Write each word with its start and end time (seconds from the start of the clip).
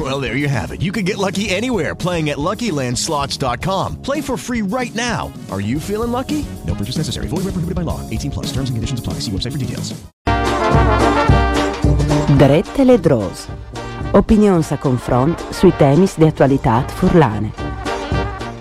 Well, 0.00 0.18
there 0.18 0.34
you 0.34 0.48
have 0.48 0.72
it. 0.72 0.80
You 0.80 0.92
can 0.92 1.04
get 1.04 1.18
lucky 1.18 1.50
anywhere 1.50 1.94
playing 1.94 2.30
at 2.30 2.38
LuckyLandSlots.com. 2.38 4.00
Play 4.00 4.22
for 4.22 4.38
free 4.38 4.62
right 4.62 4.94
now. 4.94 5.30
Are 5.50 5.60
you 5.60 5.78
feeling 5.78 6.10
lucky? 6.10 6.46
No 6.66 6.74
purchase 6.74 6.96
necessary. 6.96 7.26
Void 7.28 7.44
where 7.44 7.52
prohibited 7.52 7.74
by 7.74 7.82
law. 7.82 8.00
18 8.08 8.30
plus. 8.30 8.46
Terms 8.46 8.70
and 8.70 8.78
conditions 8.78 8.98
apply. 8.98 9.20
See 9.20 9.30
website 9.30 9.52
for 9.52 9.58
details. 9.58 9.92
Drette 12.38 12.78
le. 12.78 12.98
Opinions 14.12 14.72
a 14.72 14.78
confront 14.78 15.38
sui 15.52 15.72
temi 15.76 16.08
di 16.16 16.24
attualità 16.24 16.82
furlane. 16.86 17.69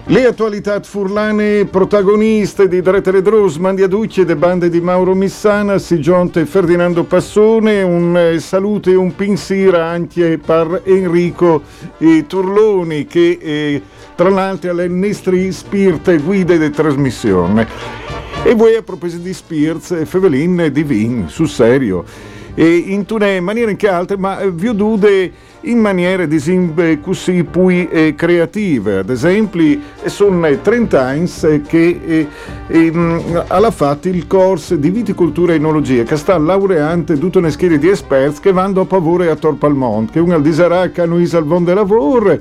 Le 0.09 0.25
attualità 0.25 0.81
furlane 0.81 1.65
protagoniste 1.65 2.67
di 2.67 2.81
Drette 2.81 3.11
le 3.11 3.21
Dros, 3.21 3.57
Mandia 3.57 3.85
Ducci 3.85 4.21
e 4.21 4.25
de 4.25 4.35
bande 4.35 4.67
di 4.67 4.81
Mauro 4.81 5.13
Missana, 5.13 5.77
si 5.77 6.01
giunte 6.01 6.47
Ferdinando 6.47 7.03
Passone, 7.03 7.83
un 7.83 8.17
eh, 8.17 8.39
saluto 8.39 8.89
e 8.89 8.95
un 8.95 9.13
pensiero 9.13 9.79
anche 9.79 10.39
per 10.43 10.81
Enrico 10.85 11.61
eh, 11.99 12.25
Turloni 12.25 13.05
che 13.05 13.37
eh, 13.39 13.81
tra 14.15 14.29
l'altro 14.29 14.71
alle 14.71 14.87
nostre 14.87 15.51
spirite 15.51 16.17
guide 16.17 16.57
di 16.57 16.71
trasmissione. 16.71 17.67
E 18.43 18.55
voi 18.55 18.77
a 18.77 18.81
proposito 18.81 19.21
di 19.21 19.33
Spears, 19.33 20.05
Fevelin 20.05 20.69
di 20.71 20.81
Vin, 20.81 21.25
sul 21.27 21.47
serio, 21.47 22.03
e 22.55 22.67
in 22.67 23.05
tune 23.05 23.39
maniere 23.41 23.69
anche 23.69 23.87
altre, 23.87 24.17
ma 24.17 24.39
eh, 24.39 24.49
vi 24.49 24.75
dude 24.75 25.31
in 25.61 25.79
maniere 25.79 26.27
disimbe 26.27 26.99
così 27.01 27.43
poi 27.43 27.87
eh, 27.89 28.15
creative. 28.15 28.99
Ad 28.99 29.09
esempio, 29.09 29.79
sono 30.05 30.47
30 30.61 31.01
anni 31.01 31.61
che 31.67 31.99
eh, 32.05 32.27
eh, 32.67 33.43
ha 33.47 33.71
fatto 33.71 34.07
il 34.07 34.27
corso 34.27 34.75
di 34.75 34.89
viticoltura 34.89 35.53
e 35.53 35.55
enologia, 35.55 36.03
che 36.03 36.15
sta 36.15 36.37
laureante 36.37 37.17
tutta 37.17 37.39
una 37.39 37.49
schiera 37.49 37.75
di 37.75 37.89
esperti 37.89 38.41
che 38.41 38.51
vanno 38.51 38.81
a 38.81 38.85
pavore 38.85 39.29
a 39.29 39.35
Torpalmont, 39.35 40.11
che 40.11 40.19
uno 40.19 40.35
al 40.35 40.41
disarac 40.41 40.99
hanno 40.99 41.15
al 41.15 41.43
von 41.43 41.63
de 41.63 41.73
lavoro. 41.73 42.39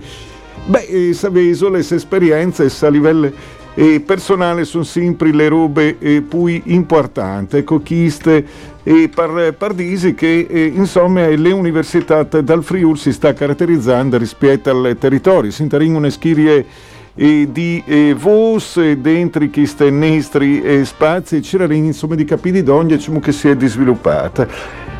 Beh, 0.66 0.86
eh, 0.86 1.12
sapeso 1.14 1.70
le 1.70 1.78
esperienze 1.78 2.70
a 2.84 2.88
livello 2.90 3.32
eh, 3.78 4.00
personale 4.00 4.64
sono 4.64 4.82
sempre 4.82 5.32
le 5.32 5.46
robe 5.46 5.98
eh, 6.00 6.20
più 6.20 6.46
importanti, 6.64 7.62
conquiste 7.62 8.44
e 8.82 9.08
par, 9.14 9.54
pardisi 9.56 10.14
che 10.14 10.48
eh, 10.50 10.64
insomma 10.64 11.28
le 11.28 11.52
università 11.52 12.24
dal 12.24 12.64
Friul 12.64 12.98
si 12.98 13.12
sta 13.12 13.32
caratterizzando 13.32 14.18
rispetto 14.18 14.70
al 14.70 14.96
territorio, 14.98 15.52
si 15.52 15.62
intervengono 15.62 16.10
schirie 16.10 16.66
e 17.14 17.48
di 17.52 17.80
eh, 17.86 18.16
vos 18.18 18.78
eh, 18.78 18.98
dentro 18.98 19.46
questi 19.48 19.92
nostri 19.92 20.60
eh, 20.60 20.84
spazi 20.84 21.38
c'era 21.38 21.72
insomma 21.72 22.16
di 22.16 22.24
capire 22.24 22.64
di 22.64 22.70
ogni 22.70 22.96
diciamo, 22.96 23.20
che 23.20 23.30
si 23.30 23.48
è 23.48 23.56
sviluppata. 23.60 24.48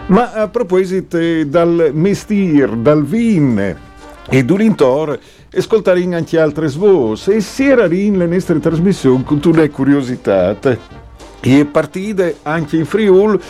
Ma 0.07 0.35
a 0.35 0.47
proposito 0.47 1.19
eh, 1.19 1.47
dal 1.49 1.91
mestiere, 1.95 2.81
dal 2.81 3.05
vin 3.05 3.87
e 4.29 4.45
dall'intor, 4.45 5.19
ascoltare 5.55 6.03
anche 6.15 6.39
altre 6.39 6.69
voci 6.69 7.33
e 7.33 7.41
si 7.41 7.65
era 7.65 7.87
in 7.87 8.19
le 8.19 8.27
nostre 8.27 8.61
trasmissioni 8.61 9.25
con 9.25 9.41
tutte 9.41 9.61
le 9.61 9.71
curiosità. 9.71 10.57
E 11.41 11.65
partite 11.65 12.37
anche 12.43 12.77
in 12.77 12.85
Friul 12.85 13.41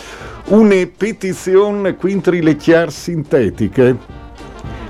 una 0.46 0.88
petizione 0.96 1.96
contro 1.96 2.32
le 2.32 2.56
chiar 2.56 2.92
sintetiche. 2.92 4.16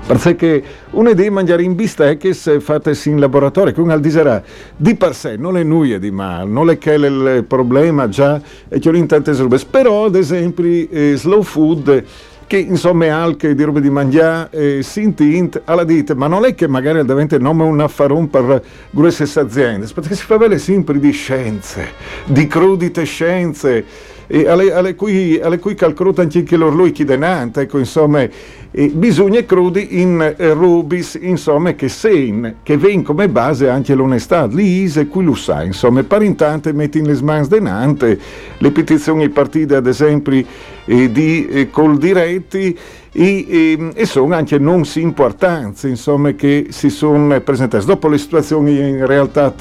Perché 0.05 0.63
una 0.91 1.13
dei 1.13 1.29
mangiare 1.29 1.61
in 1.61 1.75
bistecche 1.75 2.33
fatte 2.33 2.97
in 3.05 3.19
laboratorio, 3.19 3.73
con 3.73 3.91
al 3.91 3.99
disera 3.99 4.41
di 4.75 4.95
per 4.95 5.13
sé 5.13 5.35
non 5.35 5.55
è 5.55 5.61
nulla 5.61 5.99
di 5.99 6.09
male, 6.09 6.49
non 6.49 6.71
è 6.71 6.79
che 6.79 6.93
il 6.93 7.45
problema 7.47 8.09
già 8.09 8.41
è 8.67 8.79
che 8.79 8.89
ho 8.89 8.95
in 8.95 9.05
tante 9.05 9.33
robe, 9.33 9.59
però 9.69 10.05
ad 10.05 10.15
esempio 10.15 10.65
eh, 10.65 11.13
slow 11.15 11.43
food 11.43 12.03
che 12.49 12.57
insomma 12.57 13.05
è 13.05 13.53
di 13.53 13.61
roba 13.61 13.79
di 13.79 13.91
mangiare 13.91 14.49
eh, 14.49 14.81
sintint 14.81 15.61
alla 15.65 15.83
dite, 15.83 16.15
ma 16.15 16.25
non 16.25 16.45
è 16.45 16.55
che 16.55 16.67
magari 16.67 17.05
diventa 17.05 17.37
nome 17.37 17.61
un 17.61 17.79
affaron 17.79 18.27
per 18.27 18.63
grosse 18.89 19.29
aziende, 19.39 19.85
perché 19.93 20.15
si 20.15 20.25
fa 20.25 20.39
bene 20.39 20.57
sempre 20.57 20.99
di 20.99 21.11
scienze, 21.11 21.91
di 22.25 22.47
crudite 22.47 23.03
scienze, 23.03 23.85
alle, 24.29 24.71
alle, 24.71 24.95
cui, 24.95 25.39
alle 25.39 25.57
cui 25.57 25.73
calcolate 25.73 26.21
anche 26.21 26.55
loro 26.55 26.75
lui 26.75 26.91
chi 26.91 27.03
denante, 27.03 27.61
ecco 27.61 27.79
insomma, 27.79 28.27
e 28.71 28.89
bisogna 28.89 29.43
crudi 29.43 29.99
in 29.99 30.35
eh, 30.37 30.53
rubis, 30.53 31.17
insomma, 31.19 31.73
che 31.73 31.89
sen, 31.89 32.57
che 32.61 32.77
ven 32.77 33.01
come 33.01 33.27
base 33.27 33.67
anche 33.67 33.95
l'onestà, 33.95 34.45
l'ise, 34.45 35.07
qui 35.07 35.23
lo 35.23 35.33
sa, 35.33 35.63
insomma, 35.63 36.03
per 36.03 36.21
intanto 36.21 36.71
metti 36.73 36.99
in 36.99 37.07
le 37.07 37.19
mani 37.23 37.47
denante 37.47 38.19
le 38.59 38.71
petizioni 38.71 39.27
partite 39.29 39.75
ad 39.75 39.87
esempio 39.87 40.43
eh, 40.85 41.11
di 41.11 41.47
eh, 41.47 41.69
col 41.71 41.97
diretti 41.97 42.77
e, 43.11 43.45
e, 43.47 43.91
e, 43.95 44.05
sono 44.05 44.35
anche 44.35 44.59
non 44.59 44.85
si 44.85 45.01
importanze, 45.01 45.87
insomma, 45.87 46.33
che 46.33 46.67
si 46.69 46.89
sono 46.89 47.39
presentate. 47.41 47.83
Dopo 47.83 48.07
le 48.07 48.19
situazioni 48.19 48.77
in 48.77 49.05
realtà 49.07 49.51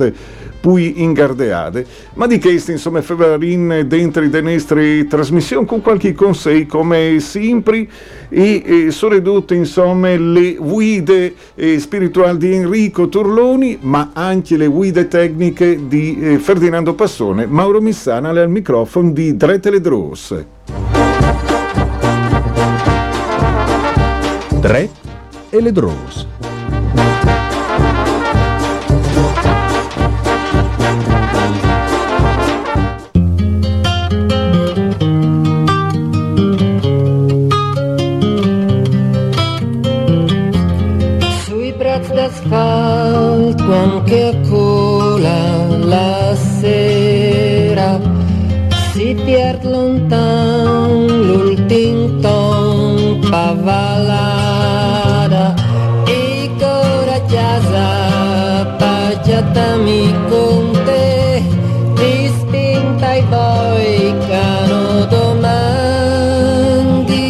poi 0.69 1.01
ingardeade, 1.03 1.87
ma 2.15 2.27
di 2.27 2.39
questo 2.39 2.73
insomma 2.73 3.01
febbrarin 3.01 3.87
dentro 3.87 4.23
le 4.23 4.41
nostre 4.43 5.07
trasmissioni 5.07 5.65
con 5.65 5.81
qualche 5.81 6.13
consiglio 6.13 6.67
come 6.67 7.21
sempre 7.21 7.89
e, 8.29 8.63
e 8.87 8.91
sono 8.91 9.15
ridotte 9.15 9.55
insomma 9.55 10.15
le 10.15 10.57
guide 10.57 11.33
eh, 11.55 11.79
spirituali 11.79 12.37
di 12.37 12.53
Enrico 12.53 13.09
Turloni 13.09 13.79
ma 13.81 14.11
anche 14.13 14.59
le 14.59 14.67
guide 14.67 15.09
tecniche 15.09 15.89
di 15.89 16.19
eh, 16.21 16.39
Ferdinando 16.39 16.93
Passone, 16.93 17.47
Mauro 17.47 17.81
Missana 17.81 18.29
al 18.29 18.51
microfono 18.51 19.11
di 19.13 19.39
Drete 19.39 19.71
le 19.71 19.81
Dros. 19.81 20.35
Dre 24.61 24.91
e 25.49 25.61
le 25.63 25.73
Dros. 25.73 26.27
Asfalto 44.09 44.15
anche 44.15 44.25
a 44.25 44.35
cola 44.49 45.67
la 45.85 46.35
sera 46.35 48.01
si 48.93 49.15
pierde 49.25 49.69
lontano 49.69 51.07
l'ultimo 51.07 52.19
ton 52.21 53.21
pavalada 53.29 54.35
e 56.07 56.51
coraggiosa 56.59 57.87
paggiatami 58.79 60.15
con 60.29 60.71
te 60.85 61.43
ti 61.95 62.31
spinta 62.39 63.15
i 63.15 63.23
poi 63.29 64.15
cano 64.27 65.05
domandi 65.05 66.47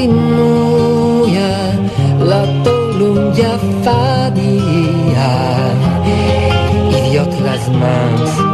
nuia 0.07 1.79
la 2.19 2.47
tolungia 2.63 3.59
fa 3.81 4.31
di 4.33 4.59
idiot 4.59 5.29
las 6.09 6.48
mans 7.71 8.48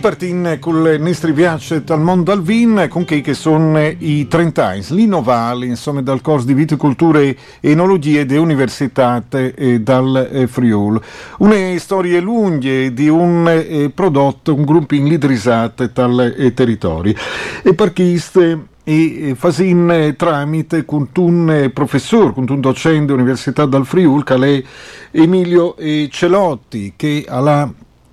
partin 0.00 0.56
col 0.58 0.96
Nestri 0.98 1.32
Viace 1.32 1.84
dal 1.84 2.00
mondo 2.00 2.32
al 2.32 2.42
vin, 2.42 2.86
con 2.88 3.04
che, 3.04 3.20
che 3.20 3.34
sono 3.34 3.78
i 3.78 4.26
30 4.26 4.66
anni, 4.66 4.84
l'innovali, 4.88 5.68
insomma, 5.68 6.00
dal 6.00 6.20
corso 6.22 6.46
di 6.46 6.54
viticoltura 6.54 7.20
e 7.20 7.36
enologie 7.60 8.26
de 8.26 8.38
Università 8.38 9.22
e 9.28 9.80
dal 9.80 10.28
eh, 10.32 10.46
Friul. 10.46 11.00
Una 11.38 11.78
storie 11.78 12.18
lunghe 12.20 12.92
di 12.92 13.08
un 13.08 13.46
eh, 13.48 13.90
prodotto, 13.94 14.54
un 14.54 14.64
gruppo 14.64 14.94
in 14.94 15.06
lidrisate 15.06 15.90
dal 15.92 16.34
eh, 16.36 16.54
territorio. 16.54 17.14
E 17.62 17.74
parchiste 17.74 18.66
e 18.82 19.34
fasin 19.36 20.14
tramite 20.16 20.84
con 20.84 21.08
un 21.16 21.70
professore, 21.72 22.32
con 22.32 22.46
un 22.48 22.60
docente 22.60 23.06
dell'Università 23.06 23.66
dal 23.66 23.86
Friul, 23.86 24.24
che 24.24 24.34
è 24.34 24.62
Emilio 25.12 25.76
Celotti, 26.10 26.94
che 26.96 27.24
ha 27.28 27.70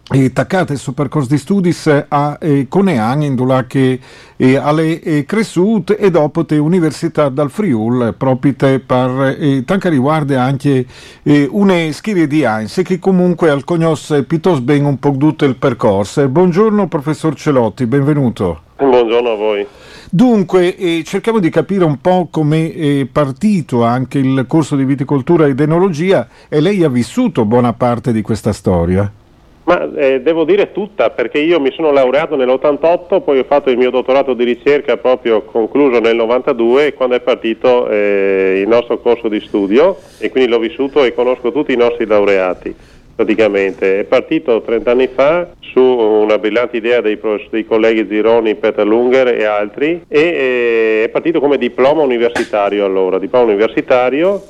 e 0.09 0.31
taccate 0.31 0.71
il 0.71 0.79
suo 0.79 0.93
percorso 0.93 1.27
di 1.27 1.37
studi 1.37 1.75
a 2.07 2.37
eh, 2.39 2.67
Conean, 2.69 3.23
in 3.23 3.65
che 3.67 3.99
eh, 4.37 4.55
alle 4.55 5.01
eh, 5.01 5.25
cresciute 5.25 5.97
e 5.97 6.09
dopo 6.09 6.45
te 6.45 6.57
Università 6.57 7.27
dal 7.27 7.51
Friul, 7.51 8.15
proprio 8.17 8.53
per 8.55 9.35
eh, 9.37 9.63
tanto 9.65 9.89
riguarda 9.89 10.41
anche 10.41 10.85
eh, 11.23 11.47
una 11.51 11.91
schiera 11.91 12.25
di 12.25 12.41
Heinz 12.41 12.81
che 12.85 12.99
comunque 12.99 13.49
al 13.49 13.65
cognos 13.65 14.23
piuttosto 14.25 14.61
ben 14.61 14.85
un 14.85 14.97
po' 14.97 15.11
tutto 15.17 15.43
il 15.43 15.57
percorso. 15.57 16.25
Buongiorno 16.29 16.87
professor 16.87 17.35
Celotti, 17.35 17.85
benvenuto. 17.85 18.61
Buongiorno 18.77 19.29
a 19.29 19.35
voi. 19.35 19.67
Dunque, 20.09 20.77
eh, 20.77 21.03
cerchiamo 21.03 21.39
di 21.39 21.49
capire 21.49 21.83
un 21.83 21.99
po' 21.99 22.29
come 22.31 22.73
è 22.73 23.05
partito 23.11 23.83
anche 23.83 24.19
il 24.19 24.45
corso 24.47 24.77
di 24.77 24.85
viticoltura 24.85 25.47
ed 25.47 25.59
enologia 25.59 26.29
e 26.47 26.61
lei 26.61 26.85
ha 26.85 26.89
vissuto 26.89 27.43
buona 27.43 27.73
parte 27.73 28.13
di 28.13 28.21
questa 28.21 28.53
storia. 28.53 29.11
Ma 29.67 29.89
eh, 29.95 30.21
devo 30.21 30.45
dire 30.45 30.71
tutta, 30.71 31.09
perché 31.09 31.39
io 31.39 31.59
mi 31.59 31.73
sono 31.73 31.91
laureato 31.91 32.37
nell'88, 32.37 33.21
poi 33.21 33.39
ho 33.39 33.43
fatto 33.43 33.69
il 33.69 33.77
mio 33.77 33.89
dottorato 33.89 34.33
di 34.33 34.45
ricerca 34.45 34.95
proprio 34.95 35.41
concluso 35.41 35.99
nel 35.99 36.15
92, 36.15 36.93
quando 36.93 37.15
è 37.15 37.19
partito 37.19 37.89
eh, 37.89 38.61
il 38.63 38.67
nostro 38.69 38.99
corso 38.99 39.27
di 39.27 39.41
studio 39.41 39.97
e 40.19 40.29
quindi 40.31 40.49
l'ho 40.49 40.59
vissuto 40.59 41.03
e 41.03 41.13
conosco 41.13 41.51
tutti 41.51 41.73
i 41.73 41.75
nostri 41.75 42.05
laureati 42.05 42.73
praticamente. 43.13 43.99
È 43.99 44.03
partito 44.05 44.61
30 44.61 44.91
anni 44.91 45.07
fa 45.07 45.49
su 45.59 45.81
una 45.81 46.37
brillante 46.37 46.77
idea 46.77 47.01
dei, 47.01 47.19
dei 47.49 47.65
colleghi 47.65 48.07
Zironi, 48.07 48.55
Peter 48.55 48.87
Lunger 48.87 49.27
e 49.27 49.43
altri 49.43 50.03
e 50.07 50.19
eh, 50.19 51.03
è 51.03 51.09
partito 51.09 51.41
come 51.41 51.57
diploma 51.57 52.03
universitario 52.03 52.85
allora, 52.85 53.19
diploma 53.19 53.47
universitario 53.47 54.41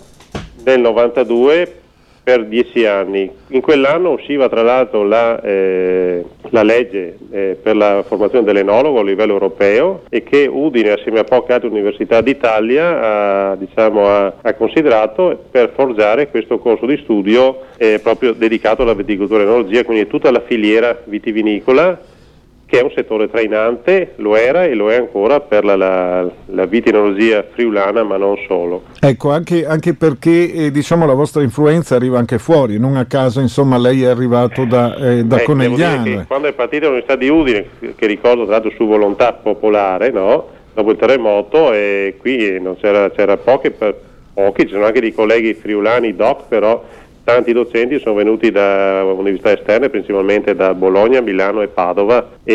nel 0.64 0.80
92 0.80 1.86
per 2.28 2.44
dieci 2.44 2.86
anni. 2.86 3.32
In 3.52 3.62
quell'anno 3.62 4.12
usciva 4.12 4.50
tra 4.50 4.62
l'altro 4.62 5.06
la, 5.06 5.42
eh, 5.42 6.26
la 6.50 6.62
legge 6.62 7.18
eh, 7.32 7.58
per 7.62 7.78
la 7.78 8.04
formazione 8.06 8.44
dell'enologo 8.44 9.00
a 9.00 9.04
livello 9.04 9.32
europeo 9.32 10.02
e 10.10 10.24
che 10.24 10.46
Udine 10.46 10.92
assieme 10.92 11.20
a 11.20 11.24
poche 11.24 11.54
altre 11.54 11.70
università 11.70 12.20
d'Italia 12.20 13.52
ha, 13.52 13.56
diciamo, 13.56 14.10
ha, 14.10 14.34
ha 14.42 14.54
considerato 14.56 15.46
per 15.50 15.72
forgiare 15.74 16.28
questo 16.28 16.60
corso 16.60 16.86
di 16.86 16.98
studio 16.98 17.62
eh, 17.78 18.00
proprio 18.00 18.34
dedicato 18.34 18.82
alla 18.82 18.94
viticoltura 18.94 19.40
e 19.40 19.44
enologia, 19.44 19.86
quindi 19.86 20.08
tutta 20.08 20.30
la 20.30 20.42
filiera 20.46 21.00
vitivinicola 21.06 21.98
che 22.68 22.80
è 22.80 22.84
un 22.84 22.92
settore 22.94 23.30
trainante, 23.30 24.14
lo 24.18 24.36
era 24.36 24.66
e 24.66 24.76
lo 24.76 24.92
è 24.92 24.98
ancora 24.98 25.40
per 25.40 25.64
la, 25.64 25.78
la, 25.78 26.30
la 26.48 26.66
vitinologia 26.66 27.42
friulana, 27.50 28.04
ma 28.04 28.18
non 28.18 28.36
solo. 28.46 28.84
Ecco, 29.00 29.32
anche, 29.32 29.66
anche 29.66 29.94
perché 29.94 30.52
eh, 30.52 30.72
diciamo, 30.72 31.06
la 31.06 31.14
vostra 31.14 31.42
influenza 31.42 31.96
arriva 31.96 32.20
anche 32.20 32.38
fuori, 32.40 32.78
non 32.78 32.98
a 32.98 33.06
caso 33.06 33.40
insomma, 33.40 33.78
lei 33.78 34.04
è 34.04 34.08
arrivato 34.08 34.66
da, 34.66 34.96
eh, 34.98 35.24
da 35.24 35.40
eh, 35.40 35.44
Conegliano. 35.44 36.26
Quando 36.28 36.50
è 36.50 36.54
partita 36.54 36.88
l'Università 36.88 37.16
di 37.16 37.30
Udine, 37.30 37.66
che 37.96 38.06
ricordo 38.06 38.44
tra 38.44 38.54
l'altro 38.54 38.72
su 38.72 38.86
volontà 38.86 39.32
popolare, 39.32 40.12
no? 40.12 40.56
dopo 40.74 40.92
il 40.92 40.98
terremoto, 40.98 41.72
e 41.72 42.16
qui 42.20 42.60
non 42.60 42.78
c'era, 42.78 43.10
c'era 43.12 43.38
pochi, 43.38 43.72
pochi, 43.72 44.64
ci 44.64 44.74
sono 44.74 44.86
anche 44.86 45.00
dei 45.00 45.14
colleghi 45.14 45.54
friulani 45.54 46.14
doc, 46.16 46.44
però 46.50 46.84
tanti 47.28 47.52
docenti 47.52 48.00
sono 48.00 48.16
venuti 48.16 48.52
da 48.52 49.04
università 49.04 49.52
esterne, 49.52 49.90
principalmente 49.90 50.56
da 50.56 50.74
Bologna, 50.74 51.20
Milano 51.20 51.62
e 51.62 51.68
Padova 51.68 52.26
e, 52.46 52.54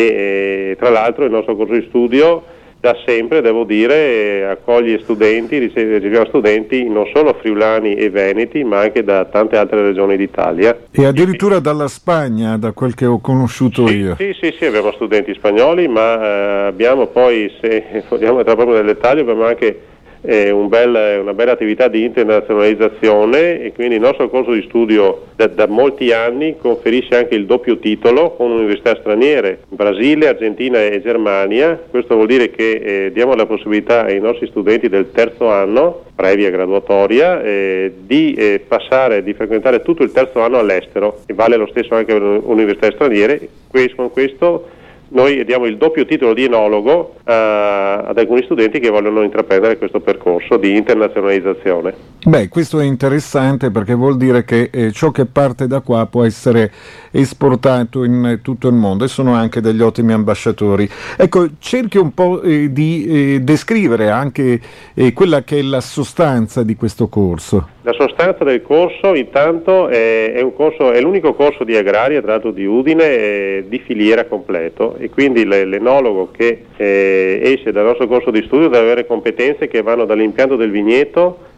e 0.71 0.75
tra 0.79 0.89
l'altro 0.89 1.25
il 1.25 1.31
nostro 1.31 1.55
corso 1.55 1.73
di 1.73 1.85
studio 1.89 2.41
da 2.79 2.97
sempre, 3.05 3.41
devo 3.41 3.65
dire, 3.65 4.49
accoglie 4.49 4.99
studenti, 4.99 5.59
riceviamo 5.59 6.25
studenti 6.25 6.89
non 6.89 7.05
solo 7.13 7.33
friulani 7.39 7.93
e 7.93 8.09
veneti, 8.09 8.63
ma 8.63 8.79
anche 8.79 9.03
da 9.03 9.23
tante 9.25 9.57
altre 9.57 9.83
regioni 9.83 10.17
d'Italia. 10.17 10.75
E 10.91 11.05
addirittura 11.05 11.59
dalla 11.59 11.87
Spagna, 11.87 12.57
da 12.57 12.71
quel 12.71 12.95
che 12.95 13.05
ho 13.05 13.21
conosciuto 13.21 13.87
sì, 13.87 13.97
io. 13.97 14.15
Sì, 14.17 14.35
sì, 14.37 14.53
sì, 14.57 14.65
abbiamo 14.65 14.91
studenti 14.93 15.33
spagnoli, 15.35 15.87
ma 15.87 16.19
eh, 16.19 16.65
abbiamo 16.65 17.05
poi, 17.05 17.49
se 17.61 18.03
vogliamo 18.09 18.39
entrare 18.39 18.57
proprio 18.57 18.75
nel 18.75 18.87
dettaglio, 18.87 19.21
abbiamo 19.21 19.45
anche 19.45 19.79
un 20.25 20.69
bel, 20.69 21.19
una 21.21 21.33
bella 21.33 21.51
attività 21.51 21.89
di 21.89 22.03
internazionalizzazione 22.05 23.61
e 23.61 23.73
quindi 23.73 23.95
il 23.95 24.01
nostro 24.01 24.29
corso 24.29 24.53
di 24.53 24.61
studio 24.67 25.25
da, 25.35 25.47
da, 25.47 25.67
molti 25.67 26.13
anni 26.13 26.55
conferisce 26.57 27.17
anche 27.17 27.35
il 27.35 27.45
doppio 27.45 27.77
titolo 27.77 28.31
con 28.31 28.51
università 28.51 28.95
straniere, 28.95 29.59
Brasile, 29.67 30.29
Argentina 30.29 30.81
e 30.81 31.01
Germania. 31.01 31.77
Questo 31.89 32.15
vuol 32.15 32.27
dire 32.27 32.51
che 32.51 32.71
eh, 32.71 33.11
diamo 33.11 33.35
la 33.35 33.45
possibilità 33.45 34.05
ai 34.05 34.21
nostri 34.21 34.47
studenti 34.47 34.87
del 34.87 35.11
terzo 35.11 35.49
anno, 35.49 36.05
previa 36.15 36.49
graduatoria, 36.49 37.41
eh, 37.43 37.91
di 37.99 38.33
eh, 38.33 38.63
passare, 38.65 39.23
di 39.23 39.33
frequentare 39.33 39.81
tutto 39.81 40.03
il 40.03 40.13
terzo 40.13 40.39
anno 40.39 40.57
all'estero 40.57 41.19
e 41.25 41.33
vale 41.33 41.57
lo 41.57 41.67
stesso 41.67 41.95
anche 41.95 42.13
per 42.13 42.21
le 42.21 42.41
università 42.43 42.89
straniere. 42.91 43.49
Con 43.95 44.11
questo 44.11 44.67
noi 45.13 45.43
diamo 45.45 45.65
il 45.65 45.77
doppio 45.77 46.05
titolo 46.05 46.33
di 46.33 46.43
enologo 46.43 47.15
uh, 47.17 47.21
ad 47.25 48.17
alcuni 48.17 48.43
studenti 48.43 48.79
che 48.79 48.89
vogliono 48.89 49.21
intraprendere 49.21 49.77
questo 49.77 49.99
percorso 49.99 50.57
di 50.57 50.75
internazionalizzazione. 50.75 51.93
Beh, 52.25 52.47
questo 52.49 52.79
è 52.79 52.83
interessante 52.83 53.69
perché 53.69 53.93
vuol 53.93 54.17
dire 54.17 54.43
che 54.43 54.69
eh, 54.71 54.91
ciò 54.91 55.11
che 55.11 55.25
parte 55.25 55.67
da 55.67 55.81
qua 55.81 56.05
può 56.07 56.23
essere 56.23 56.71
esportato 57.11 58.03
in 58.03 58.39
tutto 58.41 58.67
il 58.67 58.73
mondo 58.73 59.03
e 59.03 59.07
sono 59.07 59.33
anche 59.33 59.61
degli 59.61 59.81
ottimi 59.81 60.13
ambasciatori. 60.13 60.89
Ecco, 61.17 61.47
cerchi 61.59 61.97
un 61.97 62.13
po' 62.13 62.41
eh, 62.41 62.71
di 62.71 63.05
eh, 63.05 63.41
descrivere 63.41 64.09
anche 64.09 64.59
eh, 64.93 65.13
quella 65.13 65.43
che 65.43 65.59
è 65.59 65.61
la 65.61 65.81
sostanza 65.81 66.63
di 66.63 66.75
questo 66.75 67.07
corso. 67.07 67.72
La 67.85 67.91
sostanza 67.91 68.45
del 68.45 68.61
corso 68.61 69.13
intanto 69.13 69.89
è, 69.89 70.31
è, 70.31 70.53
corso, 70.55 70.93
è 70.93 71.01
l'unico 71.01 71.33
corso 71.33 71.65
di 71.65 71.75
agraria, 71.75 72.21
tra 72.21 72.31
l'altro 72.31 72.51
di 72.51 72.65
Udine, 72.65 73.03
eh, 73.03 73.65
di 73.67 73.79
filiera 73.79 74.23
completo 74.23 74.95
e 74.97 75.09
quindi 75.09 75.45
l'enologo 75.45 76.31
che 76.31 76.63
eh, 76.77 77.41
esce 77.43 77.73
dal 77.73 77.83
nostro 77.83 78.07
corso 78.07 78.31
di 78.31 78.41
studio 78.43 78.69
deve 78.69 78.85
avere 78.85 79.05
competenze 79.05 79.67
che 79.67 79.81
vanno 79.81 80.05
dall'impianto 80.05 80.55
del 80.55 80.71
vigneto 80.71 81.51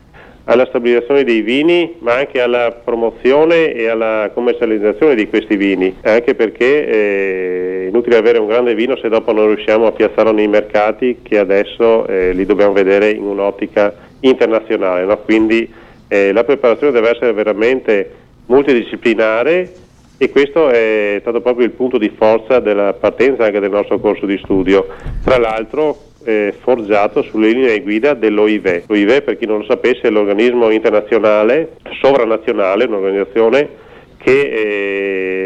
alla 0.45 0.65
stabilizzazione 0.65 1.23
dei 1.23 1.41
vini, 1.41 1.97
ma 1.99 2.15
anche 2.15 2.41
alla 2.41 2.71
promozione 2.71 3.73
e 3.73 3.87
alla 3.87 4.31
commercializzazione 4.33 5.13
di 5.13 5.27
questi 5.27 5.55
vini, 5.57 5.95
anche 6.01 6.33
perché 6.33 6.87
eh, 6.87 7.83
è 7.85 7.87
inutile 7.89 8.17
avere 8.17 8.39
un 8.39 8.47
grande 8.47 8.73
vino 8.73 8.97
se 8.97 9.09
dopo 9.09 9.31
non 9.31 9.53
riusciamo 9.53 9.85
a 9.85 9.91
piazzarlo 9.91 10.31
nei 10.31 10.47
mercati 10.47 11.19
che 11.21 11.37
adesso 11.37 12.07
eh, 12.07 12.33
li 12.33 12.47
dobbiamo 12.47 12.73
vedere 12.73 13.11
in 13.11 13.25
un'ottica 13.25 13.93
internazionale. 14.21 15.05
No? 15.05 15.17
Quindi 15.19 15.83
eh, 16.07 16.31
la 16.31 16.43
preparazione 16.43 16.93
deve 16.93 17.09
essere 17.09 17.33
veramente 17.33 18.11
multidisciplinare 18.47 19.73
e 20.17 20.29
questo 20.29 20.69
è 20.69 21.17
stato 21.19 21.41
proprio 21.41 21.65
il 21.65 21.71
punto 21.71 21.97
di 21.97 22.11
forza 22.15 22.59
della 22.59 22.93
partenza 22.93 23.45
anche 23.45 23.59
del 23.59 23.71
nostro 23.71 23.99
corso 23.99 24.25
di 24.25 24.37
studio. 24.37 24.87
Tra 25.23 25.37
l'altro 25.37 25.97
eh, 26.23 26.53
forgiato 26.59 27.21
sulle 27.21 27.51
linee 27.51 27.81
guida 27.81 28.13
dell'OIV. 28.13 28.83
L'OIV, 28.87 29.21
per 29.21 29.37
chi 29.37 29.45
non 29.45 29.59
lo 29.59 29.65
sapesse, 29.65 30.07
è 30.07 30.09
l'organismo 30.09 30.69
internazionale, 30.71 31.77
sovranazionale, 32.01 32.85
un'organizzazione 32.85 33.83
che 34.17 34.39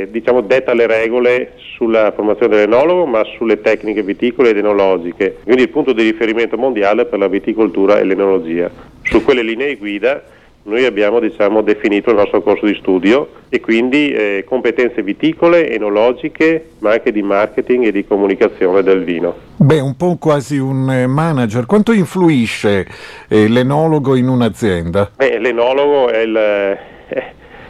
eh, 0.02 0.08
diciamo, 0.10 0.40
detta 0.40 0.74
le 0.74 0.88
regole 0.88 1.52
sulla 1.76 2.14
formazione 2.16 2.56
dell'enologo 2.56 3.06
ma 3.06 3.24
sulle 3.36 3.60
tecniche 3.60 4.04
viticole 4.04 4.52
ed 4.52 4.58
enologiche, 4.58 5.38
quindi 5.44 5.64
il 5.64 5.70
punto 5.70 5.92
di 5.92 6.04
riferimento 6.04 6.58
mondiale 6.58 7.04
per 7.06 7.20
la 7.20 7.28
viticoltura 7.28 8.00
e 8.00 8.06
l'enologia. 8.06 8.72
Su 9.04 9.22
quelle 9.22 9.42
linee 9.42 9.76
guida 9.76 10.24
noi 10.70 10.86
abbiamo 10.86 11.20
diciamo, 11.20 11.62
definito 11.62 12.12
il 12.12 12.16
nostro 12.16 12.42
corso 12.42 12.66
di 12.66 12.76
studio 12.76 13.30
e 13.50 13.60
quindi 13.60 14.12
eh, 14.12 14.46
competenze 14.48 15.02
viticole, 15.02 15.70
enologiche, 15.72 16.70
ma 16.80 16.92
anche 16.92 17.12
di 17.12 17.22
marketing 17.22 17.86
e 17.86 17.92
di 17.92 18.06
comunicazione 18.06 18.84
del 18.84 19.04
vino. 19.04 19.36
Beh, 19.58 19.80
un 19.80 19.98
po' 19.98 20.18
quasi 20.18 20.58
un 20.58 20.90
eh, 20.90 21.08
manager. 21.08 21.66
Quanto 21.66 21.92
influisce 21.92 22.88
eh, 23.28 23.48
l'enologo 23.48 24.16
in 24.16 24.28
un'azienda? 24.28 25.12
Beh, 25.18 25.40
l'enologo 25.40 26.10
è, 26.10 26.20
il, 26.20 26.38
eh, 26.38 27.24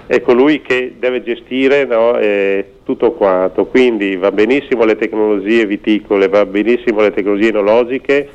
è, 0.05 0.21
colui 0.21 0.61
che 0.61 0.95
deve 0.99 1.23
gestire 1.23 1.85
no, 1.85 2.17
eh, 2.19 2.65
tutto 2.83 3.13
quanto, 3.13 3.65
quindi 3.65 4.17
va 4.17 4.31
benissimo 4.31 4.83
le 4.83 4.97
tecnologie 4.97 5.65
viticole, 5.65 6.27
va 6.27 6.45
benissimo 6.45 7.01
le 7.01 7.11
tecnologie 7.11 7.47
enologiche, 7.47 8.29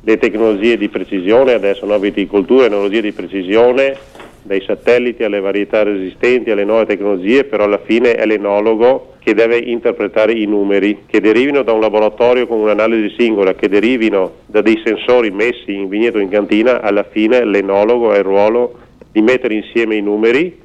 le 0.00 0.18
tecnologie 0.18 0.76
di 0.76 0.88
precisione, 0.88 1.52
adesso 1.52 1.84
no, 1.84 1.98
viticoltura, 1.98 2.64
tecnologie 2.64 3.00
di 3.00 3.12
precisione, 3.12 3.96
dai 4.42 4.62
satelliti 4.62 5.24
alle 5.24 5.40
varietà 5.40 5.82
resistenti, 5.82 6.50
alle 6.50 6.64
nuove 6.64 6.86
tecnologie, 6.86 7.44
però 7.44 7.64
alla 7.64 7.80
fine 7.84 8.14
è 8.14 8.24
l'enologo 8.24 9.14
che 9.18 9.34
deve 9.34 9.58
interpretare 9.58 10.32
i 10.32 10.46
numeri, 10.46 11.00
che 11.06 11.20
derivino 11.20 11.62
da 11.62 11.72
un 11.72 11.80
laboratorio 11.80 12.46
con 12.46 12.60
un'analisi 12.60 13.14
singola, 13.18 13.54
che 13.54 13.68
derivino 13.68 14.36
da 14.46 14.62
dei 14.62 14.80
sensori 14.82 15.30
messi 15.30 15.74
in 15.74 15.88
vigneto 15.88 16.18
in 16.18 16.30
cantina, 16.30 16.80
alla 16.80 17.04
fine 17.04 17.44
l'enologo 17.44 18.10
ha 18.10 18.16
il 18.16 18.24
ruolo 18.24 18.78
di 19.12 19.20
mettere 19.20 19.54
insieme 19.54 19.96
i 19.96 20.00
numeri 20.00 20.58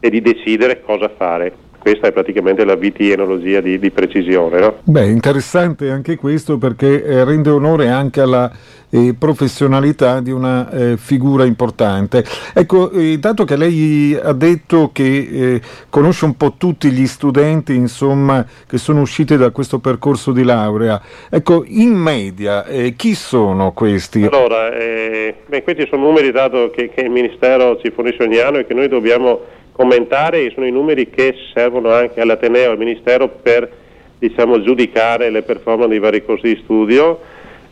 e 0.00 0.10
di 0.10 0.20
decidere 0.20 0.82
cosa 0.82 1.08
fare 1.08 1.62
questa 1.84 2.06
è 2.06 2.12
praticamente 2.12 2.64
la 2.64 2.76
VT-enologia 2.76 3.60
di, 3.60 3.78
di 3.78 3.90
precisione. 3.90 4.58
No? 4.58 4.76
Beh, 4.84 5.04
interessante 5.04 5.90
anche 5.90 6.16
questo 6.16 6.56
perché 6.56 7.04
eh, 7.04 7.24
rende 7.24 7.50
onore 7.50 7.88
anche 7.88 8.22
alla 8.22 8.50
eh, 8.88 9.14
professionalità 9.18 10.20
di 10.20 10.30
una 10.30 10.70
eh, 10.70 10.96
figura 10.96 11.44
importante. 11.44 12.24
Ecco, 12.54 12.90
eh, 12.90 13.18
dato 13.18 13.44
che 13.44 13.56
lei 13.56 14.18
ha 14.18 14.32
detto 14.32 14.92
che 14.94 15.04
eh, 15.04 15.60
conosce 15.90 16.24
un 16.24 16.38
po' 16.38 16.54
tutti 16.56 16.88
gli 16.90 17.06
studenti 17.06 17.74
insomma, 17.74 18.46
che 18.66 18.78
sono 18.78 19.02
usciti 19.02 19.36
da 19.36 19.50
questo 19.50 19.78
percorso 19.78 20.32
di 20.32 20.42
laurea, 20.42 20.98
ecco, 21.28 21.64
in 21.66 21.92
media 21.92 22.64
eh, 22.64 22.94
chi 22.96 23.14
sono 23.14 23.72
questi? 23.72 24.24
Allora, 24.24 24.70
beh, 24.70 25.62
questi 25.62 25.86
sono 25.90 26.06
numeri 26.06 26.32
dato 26.32 26.70
che, 26.70 26.88
che 26.88 27.02
il 27.02 27.10
Ministero 27.10 27.78
ci 27.82 27.90
fornisce 27.90 28.22
ogni 28.22 28.38
anno 28.38 28.56
e 28.56 28.66
che 28.66 28.72
noi 28.72 28.88
dobbiamo 28.88 29.62
commentare 29.74 30.50
sono 30.52 30.66
i 30.66 30.70
numeri 30.70 31.10
che 31.10 31.34
servono 31.52 31.90
anche 31.90 32.20
all'Ateneo 32.20 32.68
e 32.68 32.72
al 32.72 32.78
Ministero 32.78 33.28
per 33.28 33.68
diciamo, 34.18 34.62
giudicare 34.62 35.30
le 35.30 35.42
performance 35.42 35.90
dei 35.90 35.98
vari 35.98 36.24
corsi 36.24 36.54
di 36.54 36.60
studio. 36.62 37.20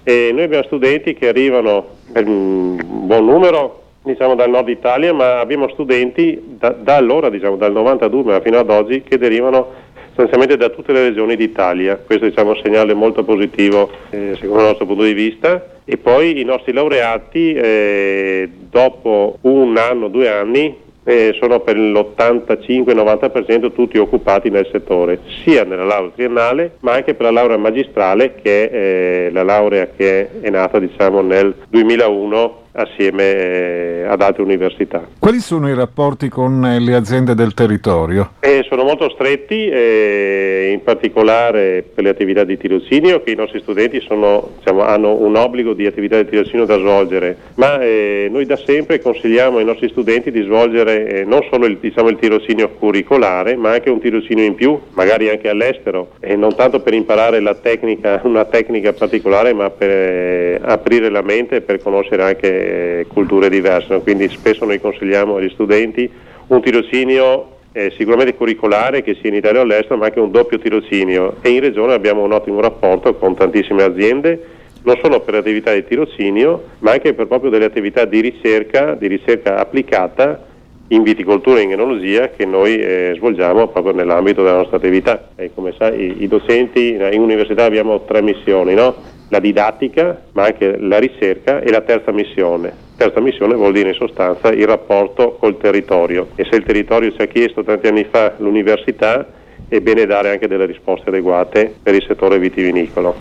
E 0.02 0.30
noi 0.32 0.42
abbiamo 0.42 0.64
studenti 0.64 1.14
che 1.14 1.28
arrivano 1.28 1.86
per 2.12 2.26
un 2.26 2.76
buon 2.84 3.24
numero 3.24 3.82
diciamo, 4.02 4.34
dal 4.34 4.50
nord 4.50 4.68
Italia 4.68 5.12
ma 5.12 5.38
abbiamo 5.38 5.68
studenti 5.68 6.56
da, 6.58 6.70
da 6.70 6.96
allora, 6.96 7.30
diciamo, 7.30 7.54
dal 7.54 7.70
92 7.70 8.40
fino 8.42 8.58
ad 8.58 8.68
oggi 8.68 9.02
che 9.02 9.16
derivano 9.16 9.90
sostanzialmente 10.08 10.56
da 10.56 10.70
tutte 10.70 10.92
le 10.92 11.08
regioni 11.08 11.36
d'Italia, 11.36 11.96
questo 11.96 12.26
diciamo, 12.26 12.52
è 12.52 12.56
un 12.56 12.62
segnale 12.62 12.94
molto 12.94 13.22
positivo 13.22 13.88
eh, 14.10 14.32
secondo 14.34 14.62
il 14.62 14.68
nostro 14.68 14.86
punto 14.86 15.04
di 15.04 15.14
vista. 15.14 15.66
E 15.84 15.96
poi 15.96 16.40
i 16.40 16.44
nostri 16.44 16.72
laureati 16.72 17.54
eh, 17.54 18.48
dopo 18.68 19.38
un 19.42 19.76
anno, 19.76 20.08
due 20.08 20.28
anni 20.28 20.81
eh, 21.04 21.36
sono 21.40 21.60
per 21.60 21.76
l'85-90% 21.76 23.72
tutti 23.72 23.98
occupati 23.98 24.50
nel 24.50 24.68
settore, 24.70 25.20
sia 25.44 25.64
nella 25.64 25.84
laurea 25.84 26.10
triennale 26.14 26.76
ma 26.80 26.92
anche 26.92 27.14
per 27.14 27.26
la 27.26 27.32
laurea 27.32 27.56
magistrale 27.56 28.34
che 28.34 28.70
è 28.70 28.74
eh, 28.74 29.30
la 29.32 29.42
laurea 29.42 29.88
che 29.96 30.40
è 30.40 30.50
nata 30.50 30.78
diciamo, 30.78 31.20
nel 31.20 31.54
2001 31.68 32.61
assieme 32.72 33.22
eh, 33.22 34.04
ad 34.06 34.22
altre 34.22 34.42
università. 34.42 35.06
Quali 35.18 35.40
sono 35.40 35.68
i 35.68 35.74
rapporti 35.74 36.28
con 36.28 36.64
eh, 36.64 36.80
le 36.80 36.94
aziende 36.94 37.34
del 37.34 37.54
territorio? 37.54 38.32
Eh, 38.40 38.64
sono 38.68 38.84
molto 38.84 39.10
stretti, 39.10 39.68
eh, 39.68 40.70
in 40.72 40.82
particolare 40.82 41.84
per 41.94 42.04
le 42.04 42.10
attività 42.10 42.44
di 42.44 42.56
tirocinio, 42.56 43.22
che 43.22 43.32
i 43.32 43.34
nostri 43.34 43.60
studenti 43.60 44.00
sono, 44.00 44.52
diciamo, 44.58 44.82
hanno 44.82 45.14
un 45.14 45.36
obbligo 45.36 45.74
di 45.74 45.86
attività 45.86 46.20
di 46.20 46.28
tirocinio 46.28 46.64
da 46.64 46.78
svolgere, 46.78 47.36
ma 47.54 47.80
eh, 47.80 48.28
noi 48.30 48.46
da 48.46 48.56
sempre 48.56 49.00
consigliamo 49.00 49.58
ai 49.58 49.64
nostri 49.64 49.88
studenti 49.88 50.30
di 50.30 50.42
svolgere 50.42 51.06
eh, 51.08 51.24
non 51.24 51.44
solo 51.50 51.66
il, 51.66 51.78
diciamo, 51.78 52.08
il, 52.08 52.16
tirocinio 52.16 52.70
curricolare, 52.78 53.56
ma 53.56 53.72
anche 53.72 53.90
un 53.90 54.00
tirocinio 54.00 54.44
in 54.44 54.54
più, 54.54 54.78
magari 54.92 55.28
anche 55.28 55.48
all'estero, 55.48 56.12
e 56.20 56.36
non 56.36 56.54
tanto 56.54 56.80
per 56.80 56.94
imparare 56.94 57.40
tecnica, 57.60 58.20
una 58.24 58.44
tecnica 58.44 58.92
particolare, 58.92 59.52
ma 59.52 59.70
per 59.70 60.60
aprire 60.62 61.10
la 61.10 61.22
mente 61.22 61.56
e 61.56 61.60
per 61.60 61.82
conoscere 61.82 62.22
anche 62.22 62.61
culture 63.08 63.48
diverse, 63.48 63.92
no? 63.92 64.00
quindi 64.00 64.28
spesso 64.28 64.64
noi 64.64 64.80
consigliamo 64.80 65.36
agli 65.36 65.50
studenti 65.50 66.10
un 66.48 66.60
tirocinio 66.62 67.48
eh, 67.72 67.92
sicuramente 67.96 68.34
curricolare 68.34 69.02
che 69.02 69.16
sia 69.20 69.30
in 69.30 69.36
Italia 69.36 69.60
o 69.60 69.62
all'estero, 69.62 69.96
ma 69.96 70.06
anche 70.06 70.20
un 70.20 70.30
doppio 70.30 70.58
tirocinio 70.58 71.36
e 71.40 71.50
in 71.50 71.60
regione 71.60 71.94
abbiamo 71.94 72.22
un 72.22 72.32
ottimo 72.32 72.60
rapporto 72.60 73.14
con 73.14 73.34
tantissime 73.34 73.82
aziende 73.82 74.60
non 74.84 74.98
solo 75.00 75.20
per 75.20 75.36
attività 75.36 75.72
di 75.72 75.84
tirocinio, 75.84 76.62
ma 76.80 76.92
anche 76.92 77.14
per 77.14 77.26
proprio 77.26 77.50
delle 77.50 77.66
attività 77.66 78.04
di 78.04 78.20
ricerca, 78.20 78.94
di 78.94 79.06
ricerca 79.06 79.56
applicata 79.58 80.46
in 80.88 81.02
viticoltura 81.02 81.60
e 81.60 81.62
in 81.62 81.72
enologia 81.72 82.28
che 82.28 82.44
noi 82.44 82.76
eh, 82.76 83.14
svolgiamo 83.16 83.68
proprio 83.68 83.94
nell'ambito 83.94 84.42
della 84.42 84.56
nostra 84.56 84.76
attività. 84.76 85.30
E 85.36 85.52
come 85.54 85.72
sai 85.78 86.00
i, 86.00 86.22
i 86.24 86.28
docenti 86.28 86.90
in 86.90 87.20
università 87.20 87.64
abbiamo 87.64 88.04
tre 88.04 88.22
missioni, 88.22 88.74
no? 88.74 89.20
La 89.32 89.40
didattica, 89.40 90.24
ma 90.32 90.44
anche 90.44 90.76
la 90.78 90.98
ricerca 90.98 91.60
e 91.60 91.70
la 91.70 91.80
terza 91.80 92.12
missione. 92.12 92.70
Terza 92.96 93.18
missione 93.18 93.54
vuol 93.54 93.72
dire 93.72 93.88
in 93.88 93.94
sostanza 93.94 94.52
il 94.52 94.66
rapporto 94.66 95.36
col 95.40 95.56
territorio 95.56 96.28
e 96.34 96.46
se 96.48 96.56
il 96.56 96.64
territorio 96.64 97.10
ci 97.12 97.22
ha 97.22 97.26
chiesto 97.26 97.64
tanti 97.64 97.86
anni 97.86 98.06
fa 98.10 98.34
l'università 98.36 99.26
è 99.68 99.80
bene 99.80 100.04
dare 100.04 100.32
anche 100.32 100.46
delle 100.46 100.66
risposte 100.66 101.08
adeguate 101.08 101.74
per 101.82 101.94
il 101.94 102.04
settore 102.06 102.38
vitivinicolo. 102.38 103.14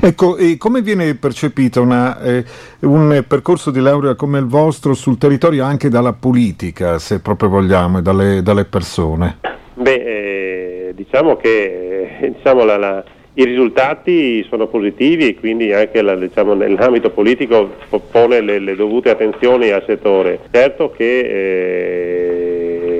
Ecco, 0.00 0.36
e 0.36 0.56
come 0.58 0.80
viene 0.80 1.16
percepito 1.16 1.82
una, 1.82 2.20
eh, 2.22 2.44
un 2.82 3.24
percorso 3.26 3.72
di 3.72 3.80
laurea 3.80 4.14
come 4.14 4.38
il 4.38 4.46
vostro 4.46 4.94
sul 4.94 5.18
territorio 5.18 5.64
anche 5.64 5.88
dalla 5.88 6.12
politica, 6.12 7.00
se 7.00 7.18
proprio 7.20 7.48
vogliamo, 7.48 7.98
e 7.98 8.02
dalle, 8.02 8.42
dalle 8.42 8.64
persone? 8.64 9.38
Beh, 9.74 10.88
eh, 10.88 10.92
diciamo 10.94 11.36
che 11.36 12.16
eh, 12.20 12.32
diciamo 12.32 12.64
la, 12.64 12.76
la 12.76 13.04
i 13.38 13.44
risultati 13.44 14.44
sono 14.48 14.66
positivi 14.66 15.28
e 15.28 15.34
quindi 15.36 15.72
anche 15.72 16.02
la, 16.02 16.16
diciamo, 16.16 16.54
nell'ambito 16.54 17.10
politico 17.10 17.70
pone 18.10 18.40
le, 18.40 18.58
le, 18.58 18.74
dovute 18.74 19.10
attenzioni 19.10 19.70
al 19.70 19.84
settore. 19.86 20.40
Certo 20.50 20.90
che 20.90 21.20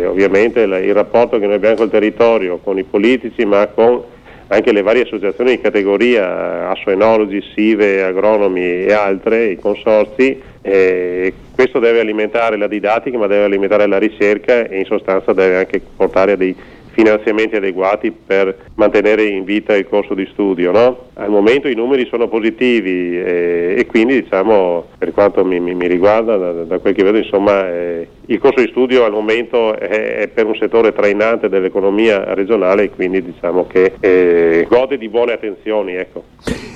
eh, 0.00 0.06
ovviamente 0.06 0.64
la, 0.64 0.78
il 0.78 0.94
rapporto 0.94 1.40
che 1.40 1.46
noi 1.46 1.56
abbiamo 1.56 1.74
col 1.74 1.90
territorio, 1.90 2.58
con 2.58 2.78
i 2.78 2.84
politici, 2.84 3.44
ma 3.44 3.66
con 3.66 4.00
anche 4.46 4.70
le 4.72 4.82
varie 4.82 5.02
associazioni 5.02 5.56
di 5.56 5.60
categoria, 5.60 6.70
assoenologi, 6.70 7.42
SIVE, 7.54 8.04
agronomi 8.04 8.62
e 8.62 8.92
altre, 8.92 9.46
i 9.46 9.56
consorzi, 9.56 10.40
eh, 10.62 11.34
questo 11.52 11.80
deve 11.80 11.98
alimentare 11.98 12.56
la 12.56 12.68
didattica 12.68 13.18
ma 13.18 13.26
deve 13.26 13.44
alimentare 13.44 13.86
la 13.86 13.98
ricerca 13.98 14.68
e 14.68 14.78
in 14.78 14.84
sostanza 14.84 15.32
deve 15.32 15.56
anche 15.56 15.80
portare 15.96 16.32
a 16.32 16.36
dei 16.36 16.54
finanziamenti 16.98 17.54
adeguati 17.54 18.10
per 18.10 18.56
mantenere 18.74 19.22
in 19.24 19.44
vita 19.44 19.76
il 19.76 19.86
corso 19.86 20.14
di 20.14 20.28
studio. 20.32 20.72
No? 20.72 21.06
Al 21.14 21.30
momento 21.30 21.68
i 21.68 21.74
numeri 21.76 22.08
sono 22.10 22.26
positivi 22.26 23.16
e, 23.16 23.76
e 23.78 23.86
quindi 23.86 24.22
diciamo, 24.22 24.86
per 24.98 25.12
quanto 25.12 25.44
mi, 25.44 25.60
mi, 25.60 25.76
mi 25.76 25.86
riguarda, 25.86 26.36
da, 26.36 26.64
da, 26.64 26.78
quel 26.80 26.94
che 26.94 27.04
vedo, 27.04 27.18
insomma, 27.18 27.68
eh, 27.68 28.08
il 28.30 28.38
corso 28.38 28.60
di 28.60 28.68
studio 28.68 29.04
al 29.04 29.12
momento 29.12 29.78
è, 29.78 30.28
per 30.32 30.44
un 30.46 30.54
settore 30.56 30.92
trainante 30.92 31.48
dell'economia 31.48 32.34
regionale 32.34 32.84
e 32.84 32.90
quindi 32.90 33.22
diciamo 33.22 33.66
che 33.66 33.94
eh, 34.00 34.66
gode 34.68 34.98
di 34.98 35.08
buone 35.08 35.32
attenzioni. 35.32 35.94
Ecco. 35.94 36.24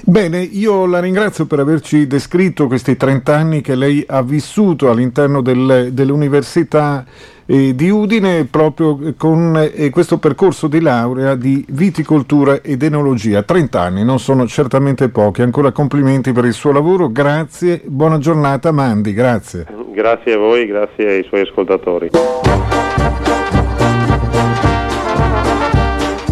Bene, 0.05 0.41
io 0.41 0.87
la 0.87 1.01
ringrazio 1.01 1.47
per 1.47 1.59
averci 1.59 2.07
descritto 2.07 2.67
questi 2.67 2.97
30 2.97 3.35
anni 3.35 3.61
che 3.61 3.75
lei 3.75 4.03
ha 4.07 4.23
vissuto 4.23 4.91
all'interno 4.91 5.43
del, 5.43 5.91
dell'università 5.93 7.05
eh, 7.45 7.75
di 7.75 7.91
Udine 7.91 8.47
proprio 8.47 9.13
con 9.19 9.71
eh, 9.75 9.91
questo 9.91 10.19
percorso 10.19 10.69
di 10.69 10.81
laurea 10.81 11.35
di 11.35 11.65
viticoltura 11.69 12.63
ed 12.63 12.83
enologia. 12.83 13.43
30 13.43 13.81
anni, 13.81 14.05
non 14.05 14.19
sono 14.19 14.47
certamente 14.47 15.11
pochi. 15.11 15.43
Ancora 15.43 15.71
complimenti 15.71 16.33
per 16.33 16.47
il 16.47 16.55
suo 16.55 16.73
lavoro, 16.73 17.11
grazie, 17.13 17.83
buona 17.85 18.17
giornata 18.17 18.73
Mandi, 18.73 19.13
grazie. 19.13 19.82
Grazie 19.93 20.33
a 20.33 20.39
voi, 20.39 20.67
grazie 20.67 21.07
ai 21.07 21.25
suoi 21.25 21.43
ascoltatori. 21.43 22.09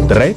3 0.07 0.35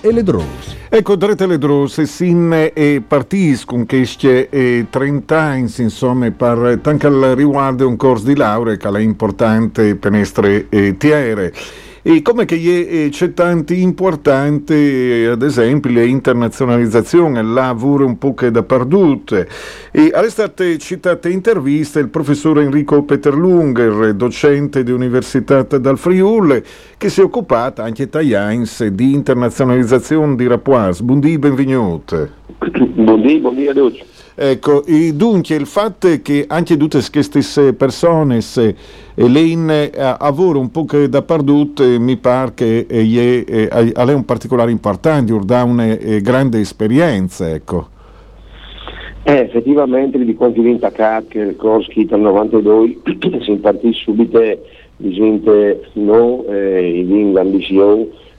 e 0.00 0.12
le 0.12 0.22
drones. 0.24 0.76
Ecco, 0.88 1.14
drete 1.14 1.46
le 1.46 1.58
drose, 1.58 2.06
sin 2.06 2.70
e 2.74 3.02
partiscono 3.06 3.84
che 3.86 4.00
esce 4.00 4.48
30 4.48 5.38
anni, 5.38 5.72
insomma, 5.78 6.28
per 6.32 6.80
anche 6.82 7.06
al 7.06 7.34
riguardo 7.36 7.86
un 7.86 7.96
corso 7.96 8.26
di 8.26 8.34
laurea 8.34 8.76
che 8.76 8.88
è 8.88 8.98
importante 8.98 9.94
per 9.94 10.10
nostre 10.10 10.66
eh, 10.68 10.96
tiere. 10.96 11.52
E 12.08 12.22
come 12.22 12.44
che 12.44 12.54
eh, 12.54 13.08
c'è 13.10 13.34
tanti 13.34 13.82
importanti, 13.82 14.74
eh, 14.74 15.26
ad 15.26 15.42
esempio, 15.42 15.90
l'internazionalizzazione, 15.90 17.42
lavoro 17.42 18.06
un 18.06 18.16
po' 18.16 18.32
che 18.32 18.52
da 18.52 18.62
perdute. 18.62 19.48
E 19.90 20.10
è 20.10 20.30
stata 20.30 20.64
citata 20.76 21.28
intervista 21.28 21.98
il 21.98 22.08
professore 22.08 22.62
Enrico 22.62 23.02
Peterlunger, 23.02 24.14
docente 24.14 24.84
di 24.84 24.92
Università 24.92 25.62
dal 25.62 25.98
Friuli, 25.98 26.62
che 26.96 27.08
si 27.08 27.22
è 27.22 27.24
occupata 27.24 27.82
anche 27.82 28.08
Tajans 28.08 28.86
di 28.86 29.12
internazionalizzazione 29.12 30.36
di 30.36 30.46
Rapois. 30.46 31.00
Buondì, 31.00 31.36
benvenuto. 31.40 32.28
Buondì, 32.94 33.40
buondì 33.40 33.66
a 33.66 33.72
tutti. 33.72 34.15
Ecco, 34.38 34.84
e 34.84 35.14
dunque 35.14 35.54
il 35.54 35.64
fatto 35.64 36.08
che 36.20 36.44
anche 36.46 36.76
tutte 36.76 37.00
queste 37.10 37.72
persone 37.72 38.40
eh, 38.56 38.74
le 39.14 39.40
in 39.40 39.70
eh, 39.70 39.90
un 40.58 40.70
po' 40.70 40.84
da 41.08 41.22
perdute 41.22 41.98
mi 41.98 42.18
pare 42.18 42.52
che 42.52 42.86
eh, 42.86 43.44
eh, 43.48 43.68
ha 43.94 44.12
un 44.12 44.26
particolare 44.26 44.70
importante, 44.70 45.32
ha 45.32 45.62
una 45.64 45.86
eh, 45.86 46.20
grande 46.20 46.60
esperienza, 46.60 47.48
ecco. 47.48 47.88
Eh, 49.22 49.38
effettivamente 49.38 50.22
di 50.22 50.34
quanti 50.34 50.60
vinta 50.60 50.90
CAC, 50.90 51.34
il 51.34 51.56
corso 51.56 51.90
che 51.90 52.04
dal 52.04 52.20
92 52.20 52.98
si 53.40 53.50
impartì 53.52 53.90
subito 53.94 54.38
di 54.98 55.12
gente 55.14 55.88
no, 55.94 56.44
eh, 56.46 56.98
in 56.98 57.32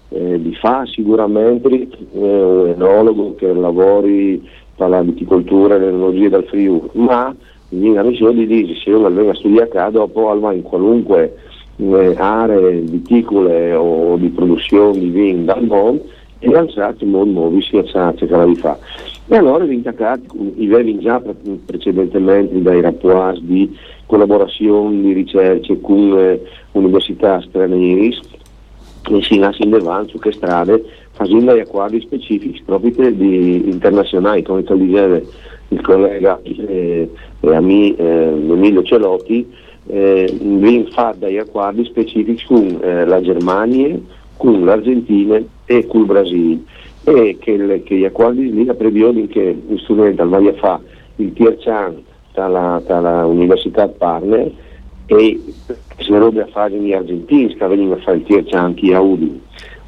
eh, 0.09 0.39
di 0.39 0.53
fa 0.55 0.85
sicuramente 0.85 1.69
eh, 1.69 1.87
un 2.11 2.67
enologo 2.67 3.33
che 3.33 3.51
lavori 3.51 4.65
per 4.77 4.89
la 4.89 5.01
viticoltura 5.01 5.75
e 5.75 5.79
l'enologia 5.79 6.29
del 6.29 6.45
Friuli, 6.45 6.89
ma 6.93 7.35
in 7.69 7.97
ammissione 7.97 8.45
di 8.45 8.47
dire 8.47 8.75
se 8.75 8.91
venga 8.91 9.31
a 9.31 9.35
studiare 9.35 9.67
qua 9.67 9.89
dopo 9.89 10.39
va 10.39 10.53
in 10.53 10.61
qualunque 10.61 11.35
eh, 11.75 12.15
aree 12.17 12.81
viticole 12.81 13.73
o 13.73 14.15
di 14.15 14.29
produzione 14.29 14.99
di 14.99 15.09
vino 15.09 15.43
dal 15.43 15.65
mondo 15.65 16.05
e 16.39 16.55
alzate 16.55 17.03
il 17.03 17.09
mondo 17.09 17.39
nuovo 17.39 17.59
si 17.61 17.75
alzate 17.75 18.27
che 18.27 18.35
la 18.35 18.53
fa. 18.55 18.77
E 19.27 19.35
allora 19.35 19.65
vi 19.65 19.81
i 20.57 20.71
avevi 20.71 20.99
già 20.99 21.21
precedentemente 21.65 22.61
dai 22.61 22.79
rapporti 22.79 23.45
di 23.45 23.77
collaborazione 24.05 25.01
di 25.01 25.13
ricerche 25.13 25.81
con 25.81 26.17
eh, 26.17 26.41
università 26.71 27.41
straniere 27.41 28.15
e 29.09 29.21
si 29.21 29.37
nasce 29.37 29.63
in 29.63 29.73
avanti 29.73 30.11
su 30.11 30.19
che 30.19 30.31
strade 30.31 30.83
facendo 31.17 31.55
gli 31.55 31.59
accordi 31.59 31.99
specifici 31.99 32.61
proprio 32.63 33.11
di 33.11 33.69
internazionali 33.69 34.43
come 34.43 34.61
diceva 34.61 35.19
il 35.69 35.81
collega 35.81 36.39
eh, 36.43 37.09
amico 37.41 38.01
eh, 38.01 38.53
Emilio 38.53 38.83
Celotti 38.83 39.51
eh, 39.87 40.85
fa 40.91 41.15
degli 41.17 41.37
accordi 41.37 41.85
specifici 41.85 42.45
con 42.45 42.79
eh, 42.81 43.05
la 43.05 43.19
Germania, 43.21 43.97
con 44.37 44.63
l'Argentina 44.63 45.41
e 45.65 45.87
con 45.87 46.01
il 46.01 46.05
Brasile. 46.05 46.59
E 47.03 47.37
che, 47.39 47.55
le, 47.55 47.83
che 47.83 47.95
gli 47.95 48.05
accordi 48.05 48.51
lì 48.51 48.65
prevedono 48.65 49.25
che 49.27 49.57
lo 49.67 49.77
studente 49.77 50.23
va 50.25 50.37
a 50.37 50.53
fare 50.53 50.81
il 51.15 51.31
tier 51.33 51.57
chance 51.59 52.03
dalla, 52.33 53.25
università 53.25 53.87
partner 53.87 54.51
e 55.05 55.41
se 55.99 56.17
robe 56.17 56.41
a 56.41 56.47
fare 56.47 56.77
gli 56.77 56.91
argentini 56.91 57.55
che 57.55 57.65
vengono 57.65 57.93
a 57.93 58.03
fare 58.03 58.17
il 58.17 58.23
tier 58.23 58.43
chance 58.45 58.93
a 58.93 58.99
Udine 58.99 59.39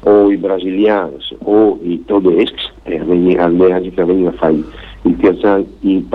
o 0.02 0.30
i 0.30 0.36
brasiliani 0.36 1.16
o 1.44 1.78
i 1.82 2.02
tedeschi 2.04 2.68
e 2.84 2.98
almeno 2.98 3.80
che 3.80 4.04
vengono 4.04 4.28
a 4.28 4.32
fare 4.32 4.62
il 5.02 5.16
chance 5.18 5.66
in 5.80 6.06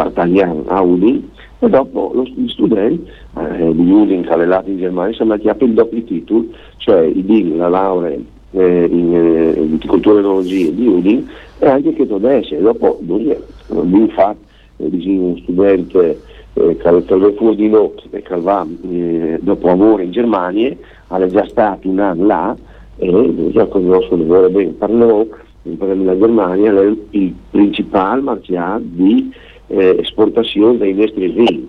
a 0.68 0.82
Udine 0.82 1.22
e 1.60 1.70
dopo 1.70 2.12
lo, 2.14 2.24
gli 2.24 2.48
studenti 2.50 3.10
eh, 3.38 3.72
di 3.74 3.92
Udine 3.92 4.22
che 4.22 4.30
alleati 4.30 4.72
in 4.72 4.78
Germania 4.78 5.16
sono 5.16 5.34
andati 5.34 5.50
a 5.50 5.56
il 5.60 5.74
doppio 5.74 6.04
titolo 6.04 6.46
cioè 6.78 7.02
i 7.02 7.24
DIN, 7.24 7.58
la 7.58 7.70
laurea 7.70 8.18
eh, 8.52 8.88
in 8.90 9.16
eh, 9.16 9.62
viticoltura 9.62 10.18
e 10.18 10.20
enologia 10.20 10.72
di 10.72 10.88
Udine 10.88 11.26
e 11.60 11.68
anche 11.68 11.94
che 11.94 12.08
tedeschi. 12.08 12.58
Dopo 12.58 13.00
infatti 13.70 14.44
eh, 14.78 15.18
uno 15.18 15.38
studente 15.38 16.20
eh, 16.54 16.78
fuori 17.36 17.56
di 17.56 17.70
noi 17.70 17.92
e 18.12 18.22
che 18.22 18.36
va 18.40 18.66
eh, 18.90 19.40
dopo 19.42 19.68
lavoro 19.68 20.02
in 20.02 20.12
Germania, 20.12 20.76
ha 21.08 21.28
già 21.28 21.46
stato 21.48 21.88
un 21.90 22.00
anno 22.00 22.26
là 22.26 22.56
e 22.98 23.52
già 23.52 23.66
conosco 23.66 24.16
bene 24.16 24.74
noi, 24.88 25.30
in 25.64 25.78
Germania 25.78 26.82
è 26.82 26.96
il 27.12 27.34
principale 27.52 28.22
marciato 28.22 28.84
di 28.86 29.34
eh, 29.68 29.98
esportazione 30.00 30.78
dei 30.78 30.94
nostri 30.94 31.28
vini, 31.28 31.68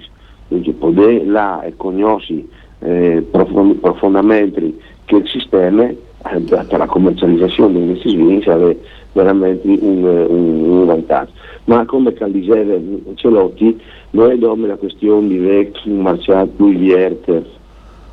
quindi 0.48 0.72
poter 0.72 1.26
là 1.26 1.62
e 1.62 1.74
conosci 1.76 2.46
eh, 2.80 3.24
profondamente 3.30 4.74
che 5.06 5.16
il 5.16 5.26
sistema 5.28 5.84
eh, 5.88 5.96
per 6.40 6.78
la 6.78 6.86
commercializzazione 6.86 7.72
dei 7.72 7.86
nostri 7.88 8.14
vini 8.14 8.42
sarebbe 8.42 8.78
veramente 9.12 9.66
un, 9.66 10.04
un, 10.04 10.70
un 10.70 10.84
vantaggio. 10.84 11.32
Ma 11.64 11.84
come 11.86 12.12
diceva 12.28 12.78
Celotti 13.14 13.80
non 14.10 14.30
è 14.30 14.38
come 14.38 14.68
la 14.68 14.76
questione 14.76 15.26
di 15.28 15.38
vecchi 15.38 15.90
marciati 15.90 16.50
più 16.54 16.66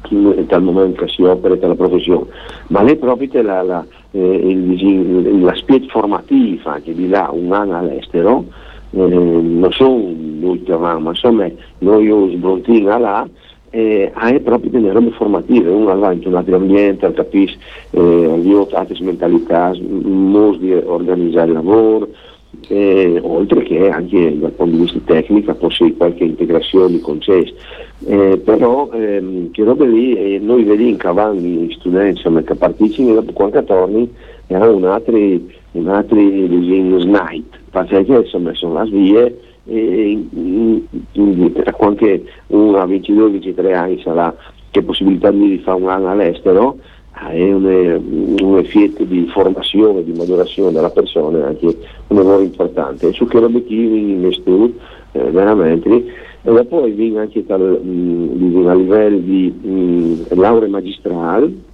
vierte 0.09 0.45
dal 0.45 0.63
momento 0.63 1.03
che 1.03 1.11
si 1.11 1.21
opera 1.23 1.55
per 1.55 1.69
la 1.69 1.75
professione, 1.75 2.25
ma 2.67 2.81
è 2.83 2.95
proprio 2.95 3.41
la, 3.41 3.61
la, 3.61 3.85
eh, 4.11 5.39
l'aspetto 5.39 5.87
formativo 5.87 6.69
anche 6.69 6.93
di 6.93 7.07
là 7.07 7.29
un 7.31 7.51
anno 7.51 7.77
all'estero, 7.77 8.45
eh, 8.91 8.97
non 8.97 9.71
sono 9.71 9.97
l'ultimo 10.39 10.77
ma 10.77 11.09
insomma 11.09 11.49
noi 11.79 12.31
sbrontino 12.35 12.97
là 12.97 13.27
eh, 13.75 14.11
è 14.13 14.39
proprio 14.41 14.69
delle 14.69 14.91
robe 14.91 15.09
formative, 15.11 15.67
uno 15.71 15.97
va 15.97 16.11
in 16.11 16.21
un 16.25 16.35
altro 16.35 16.57
ambiente, 16.57 17.11
capisce 17.11 17.57
eh, 17.89 18.67
altre 18.71 18.95
mentalità, 18.99 19.73
modi 19.79 20.59
di 20.59 20.73
organizzare 20.73 21.47
il 21.47 21.53
lavoro, 21.53 22.07
eh, 22.67 23.19
oltre 23.21 23.63
che 23.63 23.89
anche 23.89 24.37
dal 24.37 24.51
punto 24.51 24.75
di 24.75 24.81
vista 24.81 24.99
tecnico 25.05 25.53
fosse 25.55 25.93
qualche 25.95 26.23
integrazione 26.23 26.99
concessa. 26.99 27.53
Eh, 28.05 28.41
però 28.43 28.89
ehm, 28.91 29.51
che 29.51 29.63
robe 29.63 29.87
lì 29.87 30.15
eh, 30.15 30.39
noi 30.39 30.63
vediamo 30.63 31.33
gli 31.33 31.71
studenti 31.71 32.17
insomma, 32.17 32.41
che 32.41 32.55
partecipano 32.55 33.15
dopo 33.15 33.31
qualche 33.33 33.63
torni 33.63 34.11
e 34.47 34.55
hanno 34.55 34.75
un 34.75 34.85
altro 34.85 35.17
un 35.73 35.87
altro 35.87 36.15
disegno 36.15 36.99
snipe, 36.99 37.57
perché 37.71 38.05
insomma 38.05 38.53
sono 38.53 38.83
le 38.83 38.89
vie 38.89 39.39
e 39.65 40.27
anche 41.79 42.23
uno 42.47 42.77
a 42.77 42.85
22-23 42.85 43.73
anni 43.73 44.01
sarà 44.01 44.35
che 44.71 44.81
possibilità 44.81 45.31
di 45.31 45.61
fare 45.63 45.81
un 45.81 45.89
anno 45.89 46.09
all'estero 46.09 46.77
è 47.13 47.53
un, 47.53 48.35
un 48.41 48.57
effetto 48.57 49.03
di 49.03 49.27
formazione, 49.27 50.03
di 50.03 50.13
maturazione 50.13 50.71
della 50.71 50.89
persona 50.89 51.39
è 51.39 51.43
anche 51.43 51.77
un 52.07 52.17
lavoro 52.17 52.41
importante. 52.41 53.09
E 53.09 53.13
su 53.13 53.27
che 53.27 53.37
obiettivi 53.37 54.11
in 54.11 54.31
studio 54.33 54.73
eh, 55.11 55.29
veramente. 55.31 56.31
E 56.45 56.65
poi 56.65 56.91
viene 56.91 57.19
anche 57.19 57.45
tal, 57.45 57.61
mh, 57.61 58.67
a 58.67 58.73
livello 58.73 59.17
di 59.17 59.49
mh, 59.49 60.35
laurea 60.35 60.67
magistrale 60.67 61.71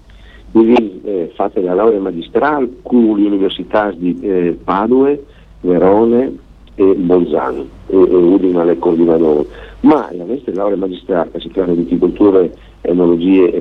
viene 0.51 0.99
eh, 1.03 1.31
fatta 1.35 1.61
la 1.61 1.73
laurea 1.73 1.99
magistrale 1.99 2.69
con 2.81 3.19
le 3.19 3.27
università 3.27 3.91
di 3.91 4.17
eh, 4.21 4.57
Padua, 4.63 5.15
Verone 5.61 6.37
e 6.75 6.95
Bolzano 6.95 7.65
e, 7.87 7.95
e 7.95 8.15
Udine 8.15 8.65
le 8.65 8.79
coordinano 8.79 9.45
ma 9.81 10.09
la 10.11 10.23
nostra 10.23 10.53
laurea 10.53 10.77
magistrale 10.77 11.31
che 11.31 11.39
si 11.39 11.49
chiama 11.49 11.73
viticoltura, 11.73 12.47
enologie 12.81 13.51
e 13.51 13.59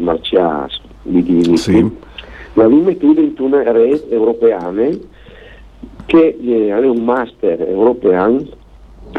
marcias 1.08 1.60
sì. 1.60 1.90
La 2.54 2.66
rimettuta 2.66 3.20
in 3.20 3.34
una 3.38 3.70
rete 3.70 4.10
europea 4.10 4.72
che 6.06 6.36
eh, 6.40 6.68
è 6.68 6.86
un 6.86 7.04
master 7.04 7.60
europeo 7.60 8.46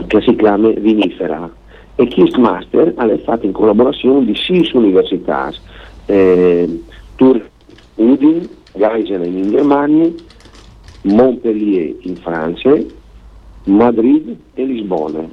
che 0.08 0.21
si 0.21 0.36
chiama 0.36 0.69
Vinifera 0.69 1.49
e 1.95 2.08
questo 2.13 2.39
master 2.39 2.93
è 2.93 3.17
fatto 3.19 3.45
in 3.45 3.52
collaborazione 3.52 4.25
di 4.25 4.36
sei 4.36 4.69
università, 4.73 5.52
eh, 6.06 6.82
Tur, 7.15 7.45
Udin, 7.95 8.47
Geisenen 8.73 9.38
in 9.38 9.49
Germania, 9.49 10.10
Montpellier 11.02 11.95
in 12.02 12.15
Francia, 12.15 12.73
Madrid 13.65 14.36
e 14.54 14.63
Lisbona. 14.63 15.28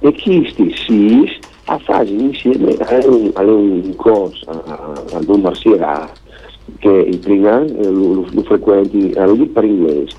E 0.00 0.12
questi 0.12 0.74
sei 0.74 1.30
a 1.64 1.78
fare 1.78 2.08
insieme 2.08 2.74
a 2.78 3.06
un, 3.06 3.30
a 3.34 3.42
un 3.42 3.94
corso 3.96 4.50
a, 4.50 5.18
Don 5.20 5.40
Marsiera 5.40 6.10
che 6.78 6.88
il 6.88 7.18
prima 7.18 7.64
eh, 7.64 7.90
lo, 7.90 8.26
lo 8.30 8.42
frequenti 8.42 9.12
a 9.16 9.26
lui 9.26 9.46
per 9.46 9.64
inglese 9.64 10.16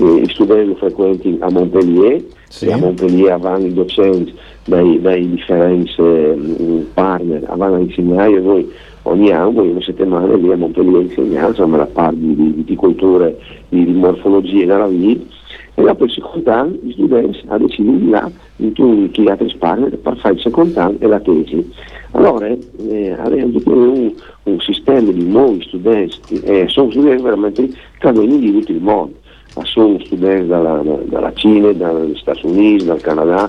eh, 0.00 0.22
i 0.22 0.28
studenti 0.28 0.68
lo 0.68 0.74
frequenti 0.76 1.36
a 1.40 1.50
Montpellier 1.50 2.24
sì. 2.48 2.66
e 2.66 2.72
a 2.72 2.76
Montpellier 2.76 3.38
vanno 3.38 3.66
i 3.66 3.72
docenti 3.72 4.34
dai, 4.64 5.00
dai 5.00 5.28
differenti 5.28 5.94
eh, 5.98 6.86
partner 6.94 7.40
vanno 7.56 7.76
a 7.76 7.80
insegnare 7.80 8.36
e 8.36 8.40
noi 8.40 8.72
ogni 9.02 9.30
anno 9.30 9.62
una 9.62 9.80
settimana 9.80 10.34
lì 10.34 10.52
a 10.52 10.56
Montpellier 10.56 11.02
insegniamo 11.02 11.48
insomma 11.48 11.78
la 11.78 11.86
parte 11.86 12.18
di, 12.18 12.34
viticoltura 12.34 13.30
di, 13.68 13.84
di 13.84 13.92
morfologia 13.92 14.66
della 14.66 14.86
vita 14.86 15.38
e 15.74 15.82
dopo 15.82 16.04
il 16.04 16.10
secondo 16.10 16.50
anno 16.50 16.76
gli 16.82 16.92
studenti 16.92 17.42
hanno 17.46 17.66
deciso 17.66 17.90
di 17.90 18.08
là 18.08 18.30
in 18.56 18.72
tutti 18.72 19.22
gli 19.22 19.28
altri 19.28 19.54
partner 19.58 19.96
per 19.96 20.16
fare 20.18 20.34
il 20.34 20.40
secondo 20.40 20.78
anno 20.78 20.96
e 20.98 21.06
la 21.06 21.20
tesi. 21.20 21.72
Allora 22.12 22.46
eh, 22.46 23.16
abbiamo 23.18 23.60
un, 23.64 24.12
un 24.42 24.60
sistema 24.60 25.10
di 25.10 25.24
nuovi 25.24 25.62
studenti, 25.62 26.40
eh, 26.42 26.66
sono 26.68 26.90
studenti 26.90 27.22
veramente 27.22 27.68
che 27.98 28.12
vengono 28.12 28.36
di 28.36 28.52
tutto 28.52 28.72
il 28.72 28.82
mondo, 28.82 29.14
ma 29.56 29.64
sono 29.64 29.98
studenti 30.04 30.48
dalla, 30.48 30.82
dalla 31.04 31.32
Cina, 31.34 31.72
dagli 31.72 32.16
Stati 32.16 32.44
Uniti, 32.46 32.84
dal 32.84 33.00
Canada, 33.00 33.48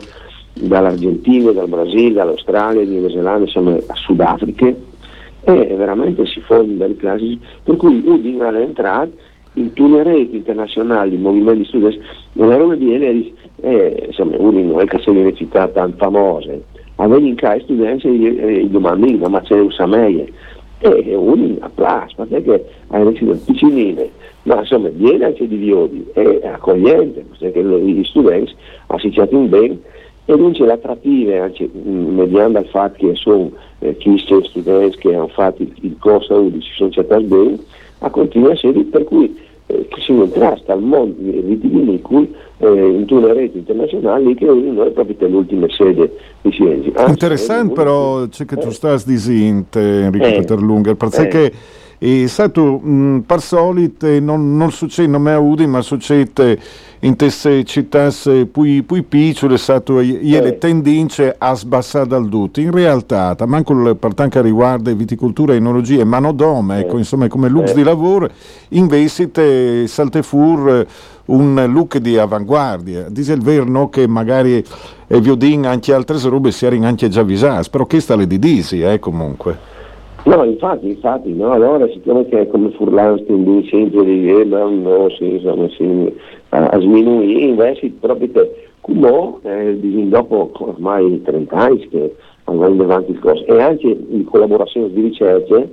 dall'Argentina, 0.53 1.51
dal 1.51 1.67
Brasile, 1.67 2.13
dall'Australia, 2.13 2.83
dalla 2.83 2.97
Nuova 2.97 3.09
Zelanda, 3.09 3.45
insomma 3.45 3.75
a 3.87 3.95
Sudafrica 3.95 4.73
e 5.43 5.75
veramente 5.75 6.25
si 6.25 6.39
formano 6.41 6.77
delle 6.77 6.95
classi 6.95 7.39
per 7.63 7.75
cui 7.77 8.01
Udine 8.05 8.49
è 8.49 8.61
entrato 8.61 9.11
in 9.53 9.71
una 9.77 10.03
rete 10.03 10.35
internazionale 10.35 11.09
di 11.09 11.17
movimenti 11.17 11.65
studenti, 11.65 11.99
una 12.33 12.55
roba 12.55 12.75
di 12.75 12.93
Eneris, 12.93 13.31
eh, 13.61 14.05
insomma, 14.07 14.35
uno 14.37 14.61
non 14.61 14.79
è 14.79 14.85
che 14.85 14.99
sia 14.99 15.33
città 15.33 15.67
tanto 15.67 15.97
famosa, 15.97 16.53
a 16.95 17.07
venire 17.07 17.29
in 17.29 17.35
casa 17.35 17.61
studenti 17.63 18.07
e 18.07 18.63
gli 18.63 18.69
domandano, 18.69 19.27
ma 19.27 19.41
c'è 19.41 19.59
un 19.59 19.71
sameie, 19.71 20.31
e 20.79 21.15
uno 21.15 21.57
applauso, 21.59 22.25
perché 22.27 22.65
hai 22.87 23.03
deciso 23.05 23.39
piccinine, 23.45 24.09
ma 24.43 24.59
insomma 24.59 24.89
viene 24.89 25.25
anche 25.25 25.47
di 25.47 25.57
Viodi, 25.57 26.05
è 26.13 26.41
accogliente, 26.45 27.25
perché 27.37 27.61
gli 27.61 28.03
studenti 28.05 28.53
associati 28.87 29.35
in 29.35 29.49
bene, 29.49 29.79
e 30.25 30.33
quindi 30.33 30.59
l'attrattiva 30.59 31.43
anche 31.43 31.69
mh, 31.71 31.89
mediante 31.89 32.59
il 32.59 32.67
fatto 32.67 33.07
che 33.07 33.15
sono 33.15 33.51
eh, 33.79 33.97
chi 33.97 34.17
studenti 34.17 34.97
che 34.97 35.15
hanno 35.15 35.27
fatto 35.27 35.61
il, 35.61 35.73
il 35.81 35.95
corso 35.99 36.35
UDI 36.35 36.61
si 36.61 36.71
sono 36.75 36.89
cercati 36.91 37.23
bene 37.23 37.59
a 37.99 38.09
continuare 38.09 38.53
a 38.53 38.55
essere 38.55 38.83
per 38.83 39.03
cui 39.03 39.35
eh, 39.67 39.87
si 39.99 40.13
contrasta 40.13 40.73
al 40.73 40.81
mondo 40.81 41.15
vitivinicolo 41.19 42.27
eh, 42.57 42.67
in 42.67 43.05
una 43.09 43.33
rete 43.33 43.57
internazionale 43.57 44.35
che 44.35 44.45
noi 44.45 44.87
è 44.87 44.91
proprio 44.91 45.27
l'ultima 45.27 45.67
sede 45.69 46.15
di 46.41 46.51
Sienzi. 46.51 46.93
Interessante 47.07 47.73
però 47.73 48.27
c'è 48.27 48.45
che 48.45 48.57
tu 48.57 48.69
stai 48.69 49.01
dicendo 49.05 49.79
Enrico 49.79 50.25
eh, 50.25 50.33
Peterlunger 50.33 50.95
perché 50.95 51.51
eh. 52.01 52.23
E 52.23 52.27
stato 52.27 52.79
mh, 52.79 53.23
per 53.27 53.41
solito 53.41 54.07
non, 54.19 54.57
non 54.57 54.71
succede, 54.71 55.07
non 55.07 55.21
mi 55.21 55.29
avuto, 55.29 55.67
ma 55.67 55.81
succede 55.81 56.59
in 57.03 57.15
queste 57.15 57.63
città 57.63 58.09
più, 58.51 58.85
più 58.85 59.07
piccole, 59.07 59.57
stato 59.57 59.99
eh. 59.99 60.19
le 60.21 60.57
tendenze 60.57 61.35
a 61.37 61.53
sbassare 61.53 62.07
dal 62.07 62.27
tutto. 62.27 62.59
In 62.59 62.71
realtà, 62.71 63.35
manco 63.45 63.95
per 63.95 64.13
tanto 64.13 64.41
riguarda 64.41 64.91
viticoltura, 64.93 65.53
enologia 65.53 66.01
e 66.01 66.05
manodome, 66.05 66.79
ecco, 66.79 66.95
eh. 66.95 66.99
insomma, 66.99 67.27
come 67.27 67.49
lux 67.49 67.71
eh. 67.71 67.75
di 67.75 67.83
lavoro, 67.83 68.29
invece 68.69 69.87
salte 69.87 70.23
fur 70.23 70.85
un 71.25 71.65
look 71.71 71.97
di 71.97 72.17
avanguardia. 72.17 73.07
Dice 73.09 73.33
il 73.33 73.41
vero 73.41 73.63
no, 73.65 73.89
che 73.89 74.07
magari 74.07 74.63
e 75.07 75.19
Viodin 75.19 75.65
anche 75.65 75.93
altre 75.93 76.17
robe 76.21 76.51
si 76.51 76.65
erano 76.65 76.87
anche 76.87 77.09
già 77.09 77.21
avvisate, 77.21 77.69
però 77.69 77.85
che 77.85 77.99
sta 77.99 78.15
le 78.15 78.27
di 78.27 78.39
disi, 78.39 78.81
eh, 78.81 78.97
comunque. 78.97 79.80
No, 80.23 80.43
infatti, 80.43 80.87
infatti, 80.87 81.33
no, 81.33 81.51
allora 81.51 81.87
siccome 81.89 82.27
che 82.27 82.47
come 82.47 82.69
Furlanstein 82.71 83.43
di 83.43 83.67
sempre 83.69 84.03
di 84.03 84.29
eh, 84.29 84.43
no, 84.43 85.09
sì, 85.17 85.33
insomma, 85.33 85.67
sì, 85.69 86.13
a, 86.49 86.79
sminuire, 86.79 87.39
invece 87.39 87.91
proprio 87.99 88.29
che 88.31 88.69
come 88.81 89.39
eh, 89.41 89.77
dopo 90.09 90.51
ormai 90.53 91.21
30 91.23 91.55
anni 91.55 91.87
che 91.89 92.15
andando 92.43 92.83
avanti 92.83 93.11
il 93.11 93.19
corso 93.19 93.45
e 93.45 93.61
anche 93.61 93.87
in 93.87 94.23
collaborazione 94.25 94.91
di 94.91 95.01
ricerca 95.01 95.63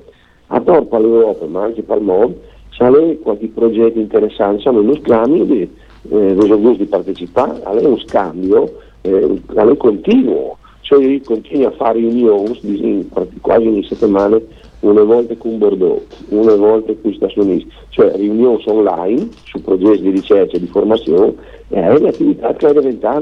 a 0.46 0.60
torpo 0.60 0.96
all'Europa 0.96 1.46
ma 1.46 1.64
anche 1.64 1.82
per 1.82 1.98
il 1.98 2.04
mondo 2.04 2.40
c'è 2.70 3.18
qualche 3.20 3.48
progetto 3.48 3.98
interessante, 3.98 4.56
insomma 4.56 4.80
uno 4.80 4.94
scambio 4.94 5.44
di 5.44 5.68
eh, 6.10 6.76
di 6.76 6.86
partecipare, 6.86 7.60
è 7.62 7.84
uno 7.84 7.98
scambio, 7.98 8.80
eh, 9.02 9.40
è 9.54 9.76
continuo 9.76 10.56
cioè 10.88 11.04
io 11.04 11.20
continuo 11.22 11.68
a 11.68 11.72
fare 11.72 11.98
riunioni 11.98 13.10
quasi 13.42 13.66
ogni 13.66 13.84
settimana, 13.84 14.40
una 14.80 15.02
volta 15.02 15.36
con 15.36 15.58
Bordeaux, 15.58 16.00
una 16.30 16.54
volta 16.54 16.94
con 17.02 17.12
Stati 17.12 17.38
Uniti, 17.40 17.70
cioè 17.90 18.10
riunioni 18.16 18.62
online 18.64 19.28
su 19.44 19.60
progetti 19.60 20.00
di 20.00 20.10
ricerca 20.12 20.56
e 20.56 20.60
di 20.60 20.66
formazione, 20.66 21.34
e 21.68 21.78
è 21.78 21.94
un'attività 21.94 22.54
che 22.54 22.68
è 22.68 22.72
diventata 22.72 23.20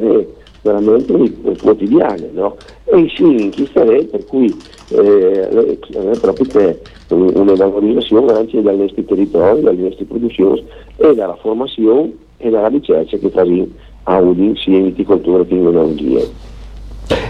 veramente 0.63 1.33
quotidiana, 1.61 2.27
no? 2.35 2.57
E 2.85 3.09
sì, 3.17 3.49
chi 3.51 3.69
sarei, 3.73 4.05
per 4.05 4.25
cui 4.27 4.55
eh, 4.91 5.79
proprio 6.21 6.47
che 6.47 6.81
una 7.09 7.53
valorizzazione 7.53 8.33
anche 8.33 8.63
dai 8.63 8.77
nostri 8.77 9.05
territori, 9.05 9.63
dalle 9.63 9.83
nostre 9.83 10.05
produzioni 10.05 10.65
e 10.99 11.15
dalla 11.17 11.35
formazione 11.35 12.13
e 12.37 12.49
dalla 12.49 12.69
ricerca 12.69 13.17
che 13.17 13.29
facciamo 13.29 13.67
a 14.05 14.21
Udin 14.21 14.55
sia 14.55 14.77
in 14.77 14.85
viticoltura 14.85 15.45
che 15.45 15.55
in 15.55 15.67
enologia. 15.67 16.55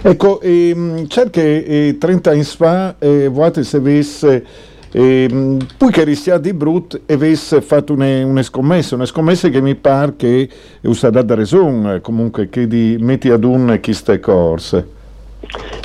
Ecco, 0.02 0.40
ehm, 0.40 1.06
cerca 1.08 1.40
eh, 1.40 1.96
30 1.98 2.30
anni 2.30 2.42
fa, 2.44 2.94
eh, 2.98 3.28
vuoi 3.28 3.50
se 3.64 3.76
avesse, 3.76 4.44
eh, 4.92 5.56
poi 5.76 5.90
che 5.90 6.04
rischiate 6.04 6.42
di 6.42 6.52
brutto, 6.54 7.00
avesse 7.06 7.60
fatto 7.60 7.92
una, 7.92 8.24
una, 8.24 8.42
scommessa, 8.42 8.94
una 8.94 9.04
scommessa 9.04 9.48
che 9.48 9.60
mi 9.60 9.74
pare 9.74 10.14
che 10.16 10.48
usa 10.82 11.10
da 11.10 11.24
ragione, 11.34 12.00
comunque, 12.00 12.48
che 12.48 12.66
di 12.66 12.96
metti 13.00 13.30
ad 13.30 13.44
un 13.44 13.78
queste 13.82 14.20
corse. 14.20 14.94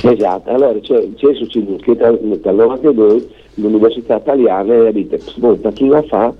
Esatto, 0.02 0.50
allora 0.50 0.78
c'è, 0.80 1.08
c'è 1.14 1.34
successo 1.34 1.76
che 1.80 1.94
dal 1.96 2.18
92 2.22 3.26
l'Università 3.54 4.16
Italiana 4.16 4.88
ha 4.88 4.92
detto, 4.92 5.18
svolta 5.18 5.70
chi 5.70 5.86
la 5.86 6.02
fa 6.02 6.32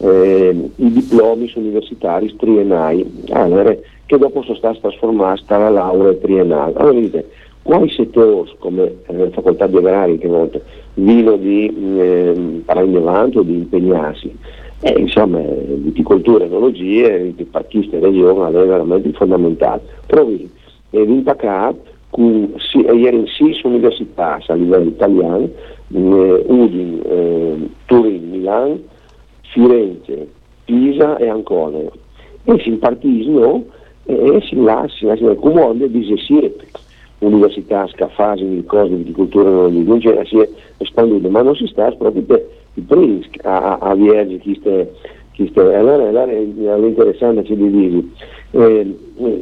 eh, 0.00 0.70
i 0.76 0.90
diplomi 0.90 1.50
universitari 1.54 2.34
triennali. 2.36 3.24
Allora, 3.30 3.76
che 4.06 4.18
dopo 4.18 4.42
sono 4.42 4.56
stati 4.56 4.80
trasformati 4.80 5.44
nella 5.48 5.70
laurea 5.70 6.14
triennale. 6.14 6.74
Allora 6.76 6.98
dite, 6.98 7.28
quali 7.62 7.90
settori 7.90 8.50
come 8.58 8.94
eh, 9.06 9.30
facoltà 9.30 9.66
di 9.66 9.76
agrari 9.76 10.18
che 10.18 10.26
volte 10.26 10.62
vino 10.94 11.36
di 11.36 11.66
eh, 11.98 12.62
parlare 12.64 13.38
o 13.38 13.42
di 13.42 13.54
impegnarsi? 13.54 14.36
Eh, 14.82 14.98
insomma, 14.98 15.40
viticoltura, 15.40 16.44
enologie, 16.44 17.34
i 17.36 17.44
parchisti 17.44 17.96
e 17.96 18.00
regione 18.00 18.48
è 18.48 18.66
veramente 18.66 19.12
fondamentale. 19.12 19.82
Provi 20.06 20.50
ed 20.90 21.08
impaccato 21.08 21.88
con 22.10 22.54
sì, 22.56 22.78
ieri 22.78 23.18
in 23.18 23.26
sei 23.26 23.58
università 23.62 24.40
a 24.44 24.54
livello 24.54 24.88
italiano, 24.88 25.48
eh, 25.92 26.44
Udin, 26.46 27.00
eh, 27.04 27.68
Turin, 27.86 28.30
Milano, 28.30 28.78
Firenze, 29.50 30.28
Pisa 30.64 31.16
e 31.18 31.28
Ancona. 31.28 31.78
E 32.44 32.58
si 32.60 32.68
impartiscono 32.68 33.64
e 34.04 34.40
si 34.42 34.60
lascia, 34.60 35.16
si 35.16 35.24
comune 35.38 35.90
dice 35.90 36.16
sì, 36.16 36.52
università, 37.18 37.86
scafasi, 37.86 38.64
cose 38.66 38.88
di 38.88 38.96
viticoltura, 38.96 39.50
non 39.50 39.98
c'è, 39.98 40.24
si 40.24 40.38
è 40.38 40.48
espandito, 40.78 41.28
ma 41.28 41.42
non 41.42 41.54
si 41.54 41.66
sta 41.66 41.90
proprio 41.92 42.22
per 42.22 42.48
i 42.74 42.80
primi 42.80 43.24
a, 43.42 43.78
a 43.78 43.94
Vierge, 43.94 44.38
chi 44.38 44.54
sta, 45.50 45.60
allora, 45.60 46.08
allora 46.08 46.30
è 46.30 46.38
interessante 46.38 47.44
ci 47.44 47.56
divisi. 47.56 48.12
Eh, 48.52 48.96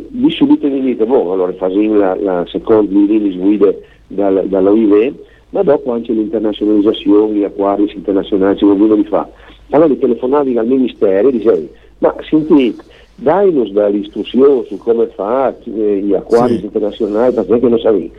di 0.08 0.30
subito 0.30 0.68
mi 0.68 0.80
dite, 0.80 1.06
boh, 1.06 1.32
allora 1.32 1.52
facciamo 1.52 1.96
la, 1.96 2.14
la 2.16 2.44
seconda 2.46 2.90
linea 2.92 3.36
guida 3.36 3.72
dal, 4.08 4.44
dall'OIV, 4.48 5.14
ma 5.50 5.62
dopo 5.62 5.92
anche 5.92 6.12
l'internazionalizzazione, 6.12 7.34
gli 7.34 7.44
acquari 7.44 7.90
internazionali, 7.94 8.58
ci 8.58 8.64
vuole 8.64 8.96
di 8.96 9.04
fare. 9.04 9.32
Allora 9.70 9.94
telefonavi 9.94 10.56
al 10.56 10.66
Ministero 10.66 11.28
e 11.28 11.32
dicevi, 11.32 11.68
ma 11.98 12.14
sentite, 12.28 12.82
dai-nos 13.16 13.70
dall'istruzione 13.70 14.64
su 14.66 14.78
come 14.78 15.06
fa 15.08 15.54
eh, 15.64 16.00
gli 16.02 16.14
acquari 16.14 16.58
sì. 16.58 16.64
internazionali 16.64 17.34
perché 17.34 17.68
non 17.68 17.78
sapevi. 17.78 18.12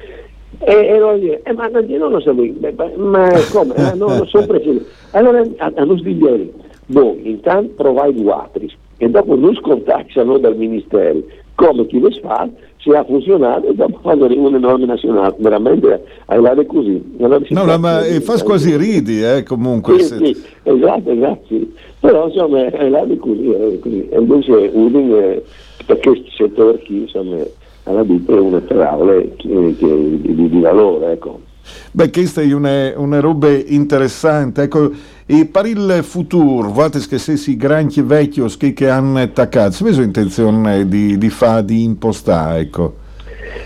E, 0.59 0.73
e 0.73 0.97
noi 0.97 1.19
dire, 1.19 1.41
eh, 1.43 1.53
ma 1.53 1.67
non 1.67 2.11
lo 2.11 2.19
sapevi, 2.19 2.57
ma 2.59 3.29
come? 3.51 3.75
Eh, 3.75 3.95
no, 3.95 4.07
non 4.07 4.27
sono 4.27 4.45
preciso. 4.45 4.85
Allora 5.11 5.41
a, 5.57 5.71
a 5.75 5.83
noi 5.83 6.53
boh, 6.85 7.17
intanto 7.21 7.73
provai 7.75 8.13
due 8.13 8.31
altri 8.31 8.71
e 8.97 9.09
dopo 9.09 9.35
non 9.35 9.55
scontaccano 9.55 10.37
dal 10.39 10.57
Ministero 10.57 11.21
come 11.55 11.85
chi 11.87 11.99
le 11.99 12.11
fa, 12.21 12.47
se 12.81 12.95
ha 12.95 13.03
funzionato 13.03 13.67
e 13.67 13.75
dopo 13.75 13.99
fanno 14.01 14.25
una 14.25 14.57
norma 14.57 14.85
nazionale, 14.85 15.35
veramente 15.39 16.03
hai 16.25 16.41
l'aria 16.41 16.65
così. 16.65 17.01
no, 17.17 17.63
no, 17.63 17.77
ma 17.77 18.05
eh, 18.05 18.21
fa 18.21 18.41
quasi 18.41 18.75
ridi, 18.77 19.21
eh, 19.21 19.43
comunque. 19.43 19.99
Sì, 19.99 20.15
sì, 20.15 20.43
esatto, 20.63 21.15
grazie. 21.15 21.67
Però 21.99 22.27
insomma 22.27 22.65
è 22.65 22.89
l'aria 22.89 23.17
così, 23.17 23.49
è 23.49 23.79
così. 23.79 24.07
E 24.09 24.17
invece 24.17 24.71
Udin, 24.73 25.11
eh, 25.13 25.43
perché 25.85 26.09
questo 26.09 26.31
settore 26.31 26.79
qui, 26.79 27.01
insomma, 27.01 27.37
alla 27.83 28.03
vita 28.03 28.33
è 28.33 28.39
una 28.39 28.61
parola 28.61 29.19
di, 29.19 29.75
di, 29.77 30.49
di 30.49 30.59
valore, 30.59 31.11
ecco. 31.11 31.47
Beh, 31.91 32.09
questa 32.09 32.41
è 32.41 32.53
una, 32.53 32.93
una 32.95 33.19
roba 33.19 33.49
interessante. 33.49 34.63
Ecco, 34.63 34.91
e 35.25 35.45
per 35.45 35.65
il 35.65 35.99
futuro, 36.03 36.71
guardate 36.71 37.05
che 37.07 37.17
se 37.17 37.37
si 37.37 37.55
granchi 37.55 38.01
vecchi 38.01 38.41
che 38.73 38.89
hanno 38.89 39.19
attaccato, 39.19 39.71
se 39.71 39.83
avete 39.83 40.01
intenzione 40.01 40.87
di, 40.87 41.17
di 41.17 41.29
fare, 41.29 41.65
di 41.65 41.83
impostare, 41.83 42.61
ecco? 42.61 42.93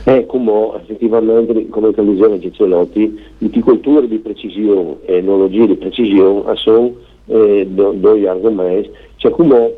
Eh, 0.05 0.25
come 0.25 0.51
effettivamente, 0.81 1.67
come 1.69 1.91
diceva 1.95 2.39
Ciccelotti, 2.39 3.19
viticoltura 3.37 4.05
di 4.05 4.17
precisione 4.17 4.97
e 5.05 5.17
enologia 5.17 5.65
di 5.65 5.75
precisione 5.75 6.55
sono 6.55 6.93
eh, 7.27 7.65
due 7.69 8.27
argomenti, 8.27 8.89
cioè 9.17 9.31
come 9.31 9.73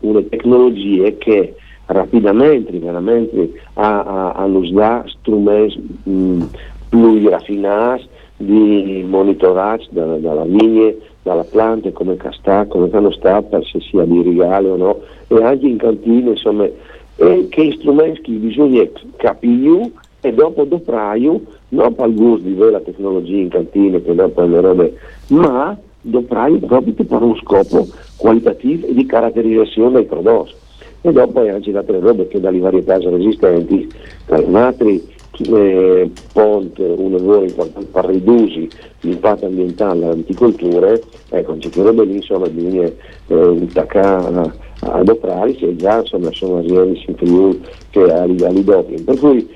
una 0.00 0.22
tecnologia 0.22 1.10
che 1.18 1.54
rapidamente, 1.86 2.78
veramente, 2.78 3.52
hanno 3.74 4.70
dato 4.70 5.08
strumenti 5.08 5.98
mh, 6.04 6.44
più 6.92 7.26
raffinati 7.26 8.06
di 8.36 9.02
monitoraggio 9.08 9.88
dalla, 9.90 10.16
dalla 10.16 10.44
linea, 10.44 10.92
dalla 11.22 11.44
pianta, 11.44 11.90
come 11.92 12.18
sta, 12.32 12.66
come 12.66 12.90
sta, 13.12 13.40
per 13.40 13.64
se 13.64 13.80
sia 13.80 14.04
di 14.04 14.22
regale 14.22 14.68
o 14.68 14.76
no, 14.76 15.00
e 15.28 15.42
anche 15.42 15.66
in 15.66 15.78
cantina, 15.78 16.30
insomma, 16.30 16.68
e 17.16 17.46
che 17.48 17.76
strumenti 17.78 18.32
bisogna 18.32 18.86
capire 19.16 19.90
e 20.20 20.32
dopo 20.34 20.64
dopraio, 20.64 21.40
non 21.70 21.94
per 21.94 22.08
il 22.08 22.14
gusto 22.14 22.46
di 22.46 22.56
la 22.56 22.80
tecnologia 22.80 23.36
in 23.36 23.48
cantina, 23.48 23.98
che 23.98 24.14
dopo 24.14 24.42
le 24.42 24.60
robe, 24.60 24.94
ma 25.28 25.78
dopraio 26.02 26.58
proprio 26.58 26.92
per 26.92 27.22
uno 27.22 27.36
scopo 27.36 27.86
qualitativo 28.16 28.86
e 28.86 28.92
di 28.92 29.06
caratterizzazione 29.06 29.94
dei 29.94 30.04
prodotti. 30.04 30.60
E 31.04 31.10
dopo 31.10 31.40
anche 31.40 31.76
altre 31.76 31.98
robe 31.98 32.28
che 32.28 32.38
dalle 32.38 32.60
varietà 32.60 32.96
resistenti, 32.98 33.88
i 34.28 34.44
matri, 34.48 35.02
eh, 35.38 36.10
ponte 36.32 36.82
un 36.82 37.12
lavoro 37.12 37.44
importante 37.44 37.88
per 37.90 38.04
ridurre 38.06 38.68
l'impatto 39.00 39.46
ambientale 39.46 40.04
alle 40.04 40.12
anticolture, 40.12 41.02
ecco, 41.30 41.56
che 41.56 41.82
roba 41.82 42.02
lì 42.02 42.16
insomma 42.16 42.48
bisogna 42.48 42.90
eh, 43.26 43.66
attaccare 43.68 44.70
adoperare 44.82 45.56
e 45.56 45.76
già 45.76 46.00
insomma, 46.00 46.30
sono 46.32 46.58
aziende 46.58 47.00
in 47.06 47.14
Friuli 47.16 47.60
che 47.90 48.02
a 48.02 48.24
livelli 48.24 48.64
doping. 48.64 49.02
Per 49.02 49.18
cui 49.18 49.48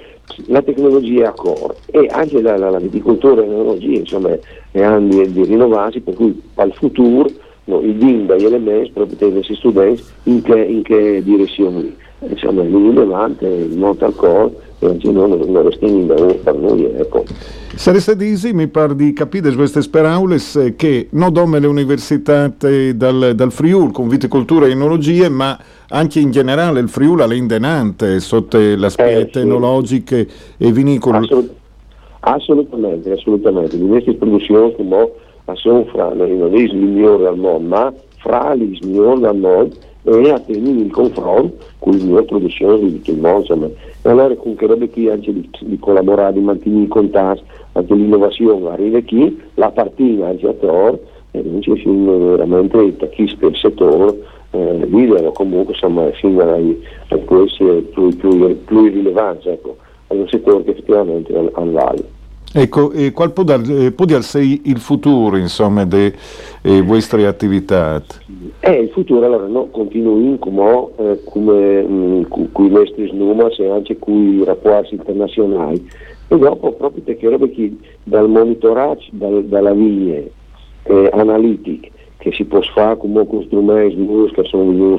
la 0.46 0.62
tecnologia 0.62 1.28
a 1.28 1.32
core 1.32 1.74
e 1.86 2.06
anche 2.10 2.40
la, 2.40 2.56
la, 2.56 2.70
la 2.70 2.78
viticoltura 2.78 3.42
e 3.42 3.46
l'enologia 3.46 3.98
insomma 3.98 4.36
è 4.70 4.82
anni 4.82 5.30
di 5.30 5.44
rinnovarsi 5.44 6.00
per 6.00 6.14
cui 6.14 6.40
al 6.54 6.72
futuro 6.74 7.28
no, 7.64 7.80
i 7.80 7.96
DIN 7.96 8.26
dagli 8.26 8.44
LMS 8.44 8.90
proprio 8.90 9.16
per 9.16 9.32
questi 9.32 9.54
studenti 9.54 10.02
in 10.24 10.42
che, 10.42 10.58
in 10.58 10.82
che 10.82 11.22
direzione 11.22 11.80
lì 11.80 11.96
insomma 12.28 12.62
è 12.62 12.66
rilevante 12.66 13.46
il 13.46 13.78
monta 13.78 14.06
al 14.06 14.16
core 14.16 14.50
ecco 16.98 17.24
Sareste 17.76 18.16
disi, 18.16 18.54
mi 18.54 18.68
pare 18.68 18.94
di 18.94 19.12
capire 19.12 19.52
queste 19.54 19.82
speraules 19.82 20.74
che 20.76 21.08
non 21.10 21.30
dome 21.32 21.58
le 21.60 21.66
università 21.66 22.48
dal, 22.48 23.32
dal 23.34 23.52
Friul 23.52 23.92
con 23.92 24.08
viticoltura 24.08 24.66
e 24.66 24.70
enologie, 24.70 25.28
ma 25.28 25.58
anche 25.90 26.20
in 26.20 26.30
generale 26.30 26.80
il 26.80 26.88
Friul 26.88 27.20
è 27.20 27.34
indenante 27.34 28.18
sotto 28.20 28.58
l'aspetto 28.58 29.38
eh, 29.38 29.42
sì. 29.42 29.46
enologiche 29.46 30.26
e 30.56 30.72
vinicolo. 30.72 31.18
Assolut- 31.18 31.54
assolutamente, 32.20 33.12
assolutamente. 33.12 33.76
Le 33.76 33.84
nostre 33.84 34.14
produzioni 34.14 34.74
come 34.74 35.10
sono 35.52 35.84
fra 35.86 36.14
le 36.14 36.26
migliori 36.26 37.26
al 37.26 37.36
mondo, 37.36 37.68
ma 37.68 37.92
fra 38.18 38.54
le 38.54 38.64
migliori 38.64 39.24
al 39.24 39.36
mondo 39.36 39.76
e 40.02 40.30
a 40.30 40.38
tenere 40.38 40.80
il 40.80 40.90
confronto 40.90 41.56
con 41.78 41.92
le 41.92 42.02
migliori 42.02 42.24
produzioni 42.24 42.90
di 42.90 43.02
tutto 43.02 43.10
il 43.10 43.18
mondo. 43.18 43.74
Allora 44.02 44.34
comunque 44.36 44.88
qui 44.88 45.08
anche 45.08 45.32
di, 45.32 45.50
di 45.60 45.78
collaborare, 45.78 46.34
di 46.34 46.40
mantenere 46.40 46.84
i 46.84 46.88
contatti, 46.88 47.42
anche 47.72 47.94
l'innovazione 47.94 48.68
arriva 48.68 49.00
qui, 49.02 49.40
la 49.54 49.70
partita 49.70 50.26
anche 50.26 50.48
a 50.48 50.52
Tor, 50.52 50.98
e 51.32 51.42
non 51.42 51.60
ci 51.60 51.76
sono 51.82 52.36
veramente 52.36 52.96
tacchisti 52.96 53.44
il 53.44 53.56
settore, 53.56 54.16
eh, 54.50 54.86
leader 54.88 55.26
o 55.26 55.32
comunque 55.32 55.74
insomma 55.74 56.10
fino 56.12 56.40
ai 56.40 56.80
questi 57.24 57.64
più, 57.92 58.08
più, 58.16 58.64
più 58.64 58.84
rilevanza 58.84 59.50
ecco, 59.50 59.76
è 60.06 60.14
un 60.14 60.28
settore 60.28 60.64
che 60.64 60.70
effettivamente 60.70 61.50
all'ale. 61.54 62.15
Ecco, 62.58 62.90
e 62.92 63.12
qual 63.12 63.34
può, 63.34 63.42
dar, 63.42 63.60
eh, 63.68 63.92
può 63.92 64.06
darsi 64.06 64.62
il 64.64 64.78
futuro 64.78 65.36
insomma 65.36 65.84
delle 65.84 66.14
eh, 66.62 66.80
vostre 66.80 67.26
attività? 67.26 68.02
Eh, 68.60 68.80
il 68.80 68.88
futuro 68.88 69.26
allora 69.26 69.46
no, 69.46 69.66
continua 69.66 70.38
come, 70.38 70.86
eh, 70.96 71.20
come 71.24 71.82
mh, 71.82 72.28
con 72.52 72.64
i 72.64 72.70
nostri 72.70 73.10
numeri 73.12 73.54
e 73.58 73.68
anche 73.68 73.98
con 73.98 74.14
i 74.14 74.42
rapporti 74.42 74.94
internazionali 74.94 75.86
e 76.28 76.38
dopo 76.38 76.72
proprio 76.72 77.02
perché 77.02 77.72
dal 78.04 78.26
monitoraggio 78.26 79.04
dal, 79.10 79.44
dalla 79.44 79.74
vigna 79.74 80.22
eh, 80.84 81.10
analitiche 81.12 81.90
che 82.16 82.32
si 82.32 82.46
può 82.46 82.62
fare 82.62 82.96
con 82.96 83.42
strumenti 83.44 84.32
che 84.32 84.44
sono 84.44 84.98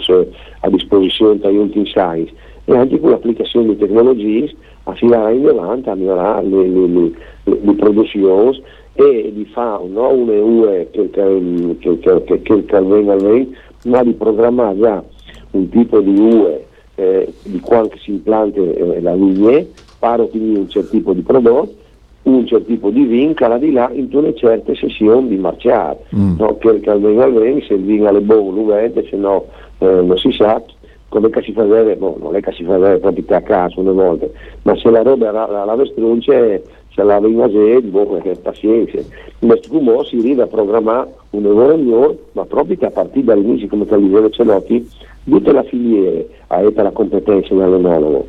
a 0.59 0.69
disposizione 0.69 1.39
dagli 1.39 1.57
ultimi 1.57 1.87
science 1.87 2.31
e 2.65 2.77
anche 2.77 2.99
con 2.99 3.09
l'applicazione 3.09 3.69
di 3.69 3.77
tecnologie 3.77 4.53
affidare 4.91 5.35
in 5.35 5.47
avanti 5.47 5.89
a 5.89 5.95
migliorare 5.95 6.45
le, 6.45 6.67
le, 6.67 6.87
le, 6.87 7.11
le 7.43 7.73
produzioni 7.73 8.61
e 8.93 9.31
di 9.33 9.45
fare 9.45 9.87
no, 9.87 10.09
una 10.09 10.33
UE 10.33 10.89
che, 10.91 11.09
che, 11.09 11.77
che, 11.79 11.99
che, 11.99 12.41
che, 12.41 12.65
che 12.65 12.81
venga 12.81 13.13
al 13.13 13.47
ma 13.85 14.03
di 14.03 14.13
programmare 14.13 14.79
già 14.79 15.03
un 15.51 15.69
tipo 15.69 15.99
di 16.01 16.19
UE 16.19 16.65
eh, 16.95 17.31
di 17.43 17.59
quando 17.59 17.91
si 17.97 18.11
implanta 18.11 18.59
eh, 18.59 19.01
la 19.01 19.13
linea 19.13 19.63
per 19.99 20.19
ottenere 20.19 20.59
un 20.59 20.69
certo 20.69 20.89
tipo 20.89 21.13
di 21.13 21.21
prodotto, 21.21 21.75
un 22.23 22.45
certo 22.47 22.65
tipo 22.65 22.89
di 22.89 23.03
vin 23.05 23.33
che 23.33 23.47
là 23.47 23.57
di 23.57 23.71
là 23.71 23.89
in 23.93 24.09
una 24.11 24.33
certa 24.33 24.73
sessione 24.75 25.27
di 25.27 25.37
marciare, 25.37 25.99
mm. 26.15 26.37
no? 26.37 26.57
che, 26.57 26.79
che 26.79 26.89
almeno 26.89 27.21
almeno 27.21 27.61
se 27.61 27.75
il 27.75 27.83
vino 27.83 28.09
è 28.09 28.19
buono, 28.19 28.67
se 28.67 29.15
no 29.15 29.45
eh, 29.77 29.85
non 29.85 30.17
si 30.17 30.31
sa 30.31 30.61
come 31.09 31.29
che 31.29 31.41
si 31.41 31.53
fa 31.53 31.63
vedere, 31.63 31.95
boh, 31.95 32.17
non 32.19 32.35
è 32.35 32.41
che 32.41 32.51
si 32.51 32.63
fa 32.63 32.77
vedere 32.77 32.99
proprio 32.99 33.23
a 33.35 33.41
caso 33.41 33.79
una 33.79 33.91
volta, 33.91 34.27
ma 34.63 34.75
se 34.75 34.89
la 34.89 35.01
roba 35.01 35.31
la, 35.31 35.45
la, 35.47 35.63
la 35.63 35.75
vestrunce 35.75 36.63
se 36.93 37.03
la 37.03 37.19
sede, 37.21 37.81
boh, 37.81 38.05
perché 38.07 38.39
pazienza. 38.41 38.97
Questo 39.39 39.79
modo 39.79 40.03
si 40.03 40.17
arriva 40.17 40.43
a 40.43 40.47
programmare 40.47 41.13
un 41.29 41.43
lavoro 41.43 41.77
migliore, 41.77 42.17
ma 42.31 42.45
proprio 42.45 42.75
che 42.75 42.85
a 42.87 42.91
partire 42.91 43.25
dall'inizio, 43.25 43.67
come 43.67 43.85
tal 43.85 44.01
livello 44.01 44.29
Celotti, 44.31 44.89
tutta 45.23 45.51
la 45.51 45.63
filiera 45.63 46.23
ha 46.47 46.61
la 46.61 46.91
competenza 46.91 47.53
nell'enologo. 47.53 48.27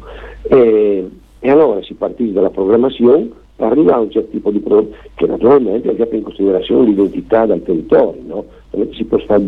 E, 0.49 1.09
e 1.41 1.51
allora 1.51 1.83
si 1.83 1.95
partisce 1.95 2.33
dalla 2.33 2.51
programmazione 2.51 3.31
per 3.57 3.73
arrivare 3.73 3.97
a 3.97 4.03
un 4.03 4.11
certo 4.11 4.31
tipo 4.31 4.51
di 4.51 4.59
prodotto 4.61 4.95
che 5.15 5.27
naturalmente 5.27 5.89
ha 5.89 6.07
in 6.11 6.23
considerazione 6.23 6.87
l'identità 6.87 7.47
del 7.47 7.63
territorio, 7.63 8.21
no? 8.27 8.45
non 8.71 8.93
si 8.93 9.05
può 9.05 9.19
fare 9.19 9.43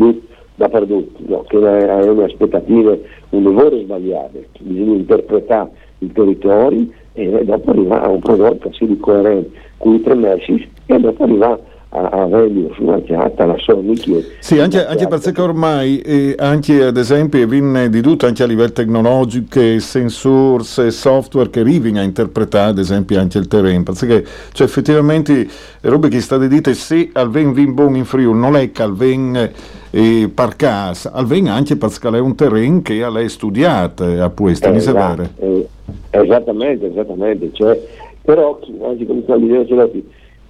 dappertutto, 0.61 1.20
no? 1.27 1.44
che 1.49 1.57
è 1.59 2.09
una 2.09 2.25
aspettativa, 2.25 2.96
un 3.31 3.42
lavoro 3.42 3.79
sbagliato, 3.79 4.42
bisogna 4.61 4.96
interpretare 4.96 5.70
il 5.99 6.12
territorio 6.12 6.87
e 7.14 7.44
dopo 7.44 7.70
arrivare 7.70 8.05
a 8.05 8.09
un 8.09 8.20
prodotto 8.20 8.68
che 8.68 8.77
sia 8.77 8.96
coerente 9.01 9.51
con 9.79 9.94
i 9.94 10.03
tre 10.03 10.14
messi 10.14 10.68
e 10.85 10.99
dopo 10.99 11.23
arrivare 11.23 11.61
a, 11.92 12.09
a 12.09 12.27
vendere 12.27 12.75
su 12.75 12.83
una 12.83 13.01
chiatta 13.01 13.46
la 13.46 13.57
sua 13.59 13.75
nicchia. 13.77 14.18
Sì, 14.38 14.59
anche, 14.59 14.85
anche 14.85 15.09
perché 15.09 15.40
ormai, 15.40 16.01
eh, 16.01 16.35
anche 16.38 16.85
ad 16.85 16.99
esempio, 16.99 17.46
viene 17.46 17.88
di 17.88 18.03
tutto 18.03 18.27
anche 18.27 18.42
a 18.42 18.46
livello 18.46 18.73
tecnologico, 18.73 19.79
sensori, 19.79 20.62
software 20.62 21.49
che 21.49 21.61
arrivano 21.61 22.01
a 22.01 22.03
interpretare 22.03 22.70
ad 22.70 22.79
esempio 22.79 23.18
anche 23.18 23.38
il 23.38 23.49
terreno, 23.49 23.83
perché 23.83 24.25
cioè, 24.53 24.66
effettivamente 24.66 25.49
robe 25.81 26.09
che 26.09 26.20
state 26.20 26.49
dite 26.49 26.75
se 26.75 27.09
al 27.14 27.31
ven 27.31 27.55
vin 27.55 27.73
bon 27.73 27.96
in 27.96 28.05
Friuli 28.05 28.38
non 28.38 28.57
è 28.57 28.70
che 28.70 28.83
al 28.83 28.94
ven 28.94 29.51
e 29.90 30.31
per 30.33 30.55
caso, 30.55 31.11
anche 31.12 31.76
perché 31.76 32.09
è 32.09 32.20
un 32.20 32.37
terreno 32.37 32.81
che 32.81 33.11
lei 33.11 33.29
studiato 33.29 34.05
a 34.05 34.29
questo, 34.29 34.68
eh, 34.68 34.76
esatto, 34.76 35.29
eh, 35.40 35.66
esattamente, 36.11 36.87
esattamente, 36.87 37.50
cioè, 37.53 37.81
però 38.22 38.61
anche 38.83 39.05
come 39.05 39.22
sta 39.22 39.37
dicendo 39.37 39.90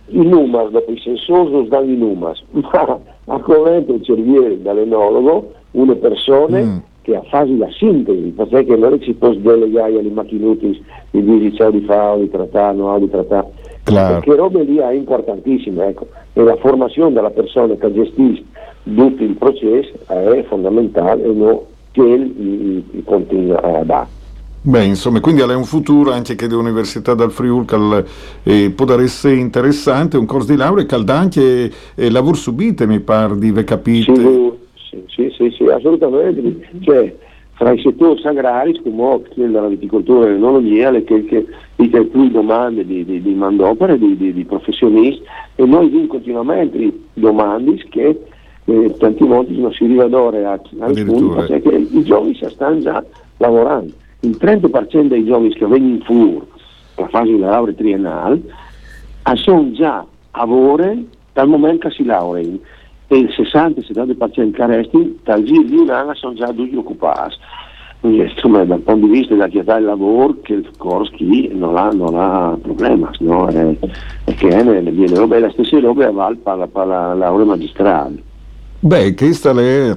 i 0.09 0.26
numeri, 0.26 0.70
dopo 0.70 0.92
i 0.92 1.00
sensori 1.00 1.53
non 1.53 1.68
danno 1.68 1.90
i 1.90 1.96
numeri, 1.96 2.38
ma 2.61 3.00
a 3.24 3.38
corrente 3.40 3.92
un 3.92 4.03
cerviere 4.03 4.61
dall'enologo, 4.61 5.53
una 5.70 5.94
persona 5.94 6.61
mm. 6.61 6.76
che 7.00 7.16
ha 7.16 7.22
fase 7.22 7.57
la 7.57 7.68
sintesi, 7.70 8.35
perché 8.37 8.76
non 8.76 9.00
si 9.00 9.14
può 9.14 9.33
delegare 9.33 10.00
agli 10.00 10.12
macchinuti 10.12 10.85
di 11.12 11.24
dire 11.24 11.55
ciò 11.55 11.70
di 11.70 11.81
fare, 11.81 12.20
di 12.20 12.31
trattare, 12.31 12.76
no, 12.76 12.98
di 12.98 13.09
trattare, 13.09 13.48
claro. 13.85 14.14
perché 14.14 14.37
robe 14.37 14.64
lì 14.64 14.76
è 14.76 14.90
importantissime, 14.90 15.87
ecco, 15.87 16.09
e 16.35 16.42
la 16.42 16.57
formazione 16.57 17.14
della 17.14 17.31
persona 17.31 17.74
che 17.74 17.90
gestisce 17.90 18.44
tutto 18.82 19.22
il 19.22 19.36
processo 19.36 19.92
è 20.06 20.44
fondamentale 20.48 21.24
e 21.24 21.32
non 21.32 21.60
che 21.92 23.02
continua 23.04 23.60
a 23.62 23.84
dare. 23.84 24.18
Beh, 24.62 24.84
insomma, 24.84 25.20
quindi 25.20 25.40
è 25.40 25.54
un 25.54 25.64
futuro 25.64 26.12
anche 26.12 26.34
che 26.34 26.46
l'Università 26.46 27.14
dal 27.14 27.30
Friul 27.30 27.64
eh, 28.42 28.70
può 28.70 28.92
essere 28.92 29.36
interessante, 29.36 30.18
un 30.18 30.26
corso 30.26 30.50
di 30.52 30.58
laurea 30.58 30.84
che 30.84 30.94
anche 30.94 31.72
eh, 31.94 32.10
lavoro 32.10 32.36
subite, 32.36 32.86
mi 32.86 33.00
pare, 33.00 33.38
di 33.38 33.52
capite. 33.64 34.14
Sì, 34.14 34.52
sì, 35.06 35.32
sì, 35.34 35.50
sì, 35.56 35.64
assolutamente. 35.64 36.68
Cioè, 36.80 37.16
fra 37.52 37.72
i 37.72 37.80
settori 37.80 38.20
agrari, 38.24 38.78
come 38.82 39.20
la 39.48 39.66
viticoltura 39.66 40.26
e 40.26 40.32
l'enologia, 40.32 40.90
che, 40.90 41.24
che, 41.24 41.46
che 41.76 42.04
più 42.04 42.28
domande 42.28 42.84
di, 42.84 43.02
di, 43.04 43.22
di 43.22 43.32
mandopere, 43.32 43.98
di, 43.98 44.14
di, 44.14 44.34
di, 44.34 44.44
professionisti, 44.44 45.22
e 45.54 45.64
noi 45.64 46.06
continuamente 46.06 46.92
domande 47.14 47.76
che 47.88 48.18
eh, 48.70 48.96
tanti 48.98 49.24
volte 49.24 49.52
non 49.52 49.72
si 49.72 49.85
arriva 49.85 50.04
ad 50.04 50.14
ora 50.14 50.52
a, 50.52 50.61
a 50.78 50.92
punto, 50.92 51.44
perché 51.46 51.68
i 51.68 52.02
giovani 52.04 52.38
stanno 52.48 52.80
già 52.80 53.04
lavorando 53.38 53.92
il 54.20 54.37
30% 54.38 55.06
dei 55.06 55.24
giovani 55.24 55.54
che 55.54 55.66
vengono 55.66 55.94
in 55.94 56.02
FUR, 56.02 56.46
la 56.96 57.09
fase 57.09 57.33
di 57.33 57.38
laurea 57.38 57.74
triennale, 57.74 58.42
sono 59.35 59.70
già 59.72 60.04
a 60.33 60.38
lavoro 60.40 60.96
dal 61.33 61.48
momento 61.48 61.88
che 61.88 61.94
si 61.94 62.04
laureano 62.04 62.59
e 63.06 63.18
il 63.18 63.28
60-70% 63.28 64.50
che 64.52 64.66
restano 64.66 65.11
dal 65.24 65.42
giro 65.42 65.62
di 65.62 65.76
un 65.76 65.90
anno 65.90 66.14
sono 66.14 66.35
già 66.35 66.52
due 66.52 66.70
occupati. 66.76 67.37
Quindi 68.00 68.22
insomma, 68.22 68.64
dal 68.64 68.80
punto 68.80 69.06
di 69.06 69.12
vista 69.12 69.35
della 69.35 69.48
chiesa 69.48 69.74
del 69.74 69.85
lavoro 69.85 70.37
che 70.42 70.54
il 70.54 70.70
Korski 70.78 71.50
non 71.52 71.76
ha, 71.76 71.90
non 71.90 72.14
ha 72.14 72.56
problemi, 72.61 73.06
no? 73.20 73.46
è, 73.48 73.76
perché 74.24 74.48
viene 74.90 75.14
roba, 75.14 75.38
la 75.38 75.50
stessa 75.50 75.78
roba 75.80 76.06
a 76.06 76.11
Val 76.11 76.37
per 76.37 76.56
la, 76.56 76.66
per 76.66 76.87
la 76.87 77.14
laurea 77.14 77.44
magistrale. 77.44 78.22
Beh, 78.82 79.12
questa 79.12 79.50
è 79.50 79.94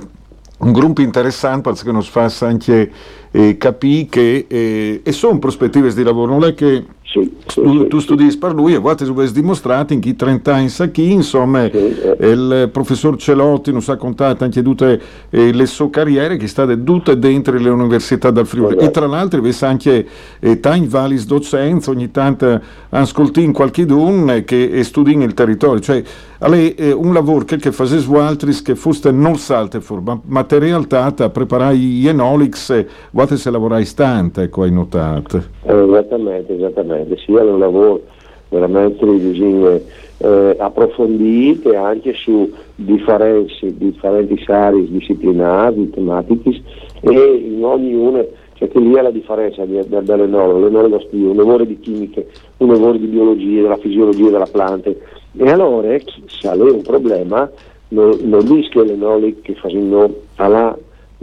un 0.58 0.72
gruppo 0.74 1.00
interessante 1.00 1.72
perché 1.72 1.90
nos 1.94 2.10
fa 2.10 2.30
anche 2.46 2.92
eh, 3.32 3.56
capire 3.56 4.08
che 4.10 4.46
eh, 4.50 5.02
e 5.02 5.12
sono 5.14 5.40
prospettive 5.40 5.94
di 5.94 6.04
lavoro, 6.04 6.34
non 6.34 6.44
è 6.44 6.54
che 6.54 6.86
Sì, 7.14 7.32
sì, 7.46 7.88
tu, 7.90 8.00
studi 8.00 8.36
per 8.38 8.56
lui 8.56 8.74
e 8.74 8.80
guarda 8.80 9.06
se 9.06 9.12
avessi 9.12 9.34
dimostrato 9.34 9.94
in 9.94 10.00
chi 10.00 10.16
30 10.16 10.56
anni 10.56 10.70
sa 10.70 10.88
chi 10.88 11.12
insomma 11.12 11.66
eh. 11.66 12.16
il 12.22 12.70
professor 12.72 13.16
Celotti 13.18 13.72
non 13.72 13.84
sa 13.84 13.98
contato 13.98 14.44
anche 14.44 14.64
tutte 14.64 15.00
eh, 15.30 15.54
le 15.54 15.66
sue 15.68 15.92
carriere 15.92 16.38
che 16.38 16.48
state 16.48 16.84
tutte 16.84 17.20
dentro 17.20 17.56
le 17.56 17.70
università 17.70 18.32
del 18.32 18.48
Friuli. 18.48 18.78
Esatto. 18.78 18.84
e 18.84 18.90
tra 18.90 19.06
l'altro 19.06 19.38
avesse 19.38 19.64
anche 19.64 20.08
eh, 20.40 20.60
tanti 20.60 20.88
valis 20.88 21.28
docenza 21.28 21.92
ogni 21.92 22.10
tanto 22.10 22.60
ascolti 22.90 23.44
in 23.44 23.54
qualche 23.54 23.86
d'un 23.86 24.42
che 24.44 24.64
eh, 24.72 24.84
studi 24.84 25.16
nel 25.16 25.36
territorio. 25.36 25.82
Cioè 25.82 26.04
lei 26.48 26.74
eh, 26.74 26.92
un 26.92 27.14
lavoro 27.14 27.46
che, 27.46 27.58
che 27.58 27.72
facesse 27.72 28.12
altri 28.18 28.54
che 28.62 28.76
fosse 28.76 29.12
non 29.12 29.36
salte 29.36 29.82
for 29.82 30.02
ma, 30.26 30.44
te 30.44 30.56
in 30.56 30.62
realtà 30.62 31.14
a 31.18 31.30
preparare 31.30 31.78
gli 31.78 32.08
enolix 32.08 32.70
eh, 32.72 32.88
guardate 33.12 33.38
se 33.38 33.50
lavorai 33.50 33.86
stante 33.86 34.44
ecco 34.44 34.64
hai 34.64 34.72
notato. 34.72 35.38
Eh, 35.64 35.74
esattamente, 35.74 36.56
esattamente, 36.56 37.03
sì, 37.18 37.34
è 37.34 37.42
un 37.42 37.60
lavoro 37.60 38.02
veramente 38.50 39.06
bisogna, 39.06 39.80
eh, 40.18 40.56
approfondito 40.60 41.76
anche 41.76 42.14
su 42.14 42.52
differenze, 42.76 43.76
differenti 43.78 44.44
aree 44.48 44.90
disciplinari, 44.90 45.90
tematiche 45.90 46.62
e 47.02 47.12
in 47.12 47.64
ognuna, 47.64 48.24
cioè 48.54 48.70
che 48.70 48.80
lì 48.80 48.94
è 48.94 49.02
la 49.02 49.10
differenza 49.12 49.66
di- 49.66 49.80
de- 49.88 50.04
dell'enologo, 50.04 50.60
l'enologo 50.60 51.00
studia 51.00 51.30
un 51.30 51.38
lavoro 51.38 51.64
di 51.64 51.80
chimica, 51.80 52.22
un 52.58 52.68
lavoro 52.68 52.98
di 52.98 53.08
biologia, 53.08 53.62
della 53.64 53.78
fisiologia 53.78 54.30
della 54.30 54.46
planta 54.46 54.90
e 54.90 55.50
allora 55.50 55.98
se 56.28 56.48
ha 56.48 56.54
un 56.54 56.82
problema 56.84 57.50
non, 57.90 58.18
non 58.22 58.46
dice 58.46 58.84
l'enologo 58.84 59.36
che 59.42 59.56
fanno 59.56 60.14
alla 60.36 60.78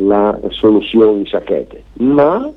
la 0.06 0.38
soluzione 0.48 1.18
in 1.18 1.26
sacchette, 1.26 1.82
ma 1.94 2.50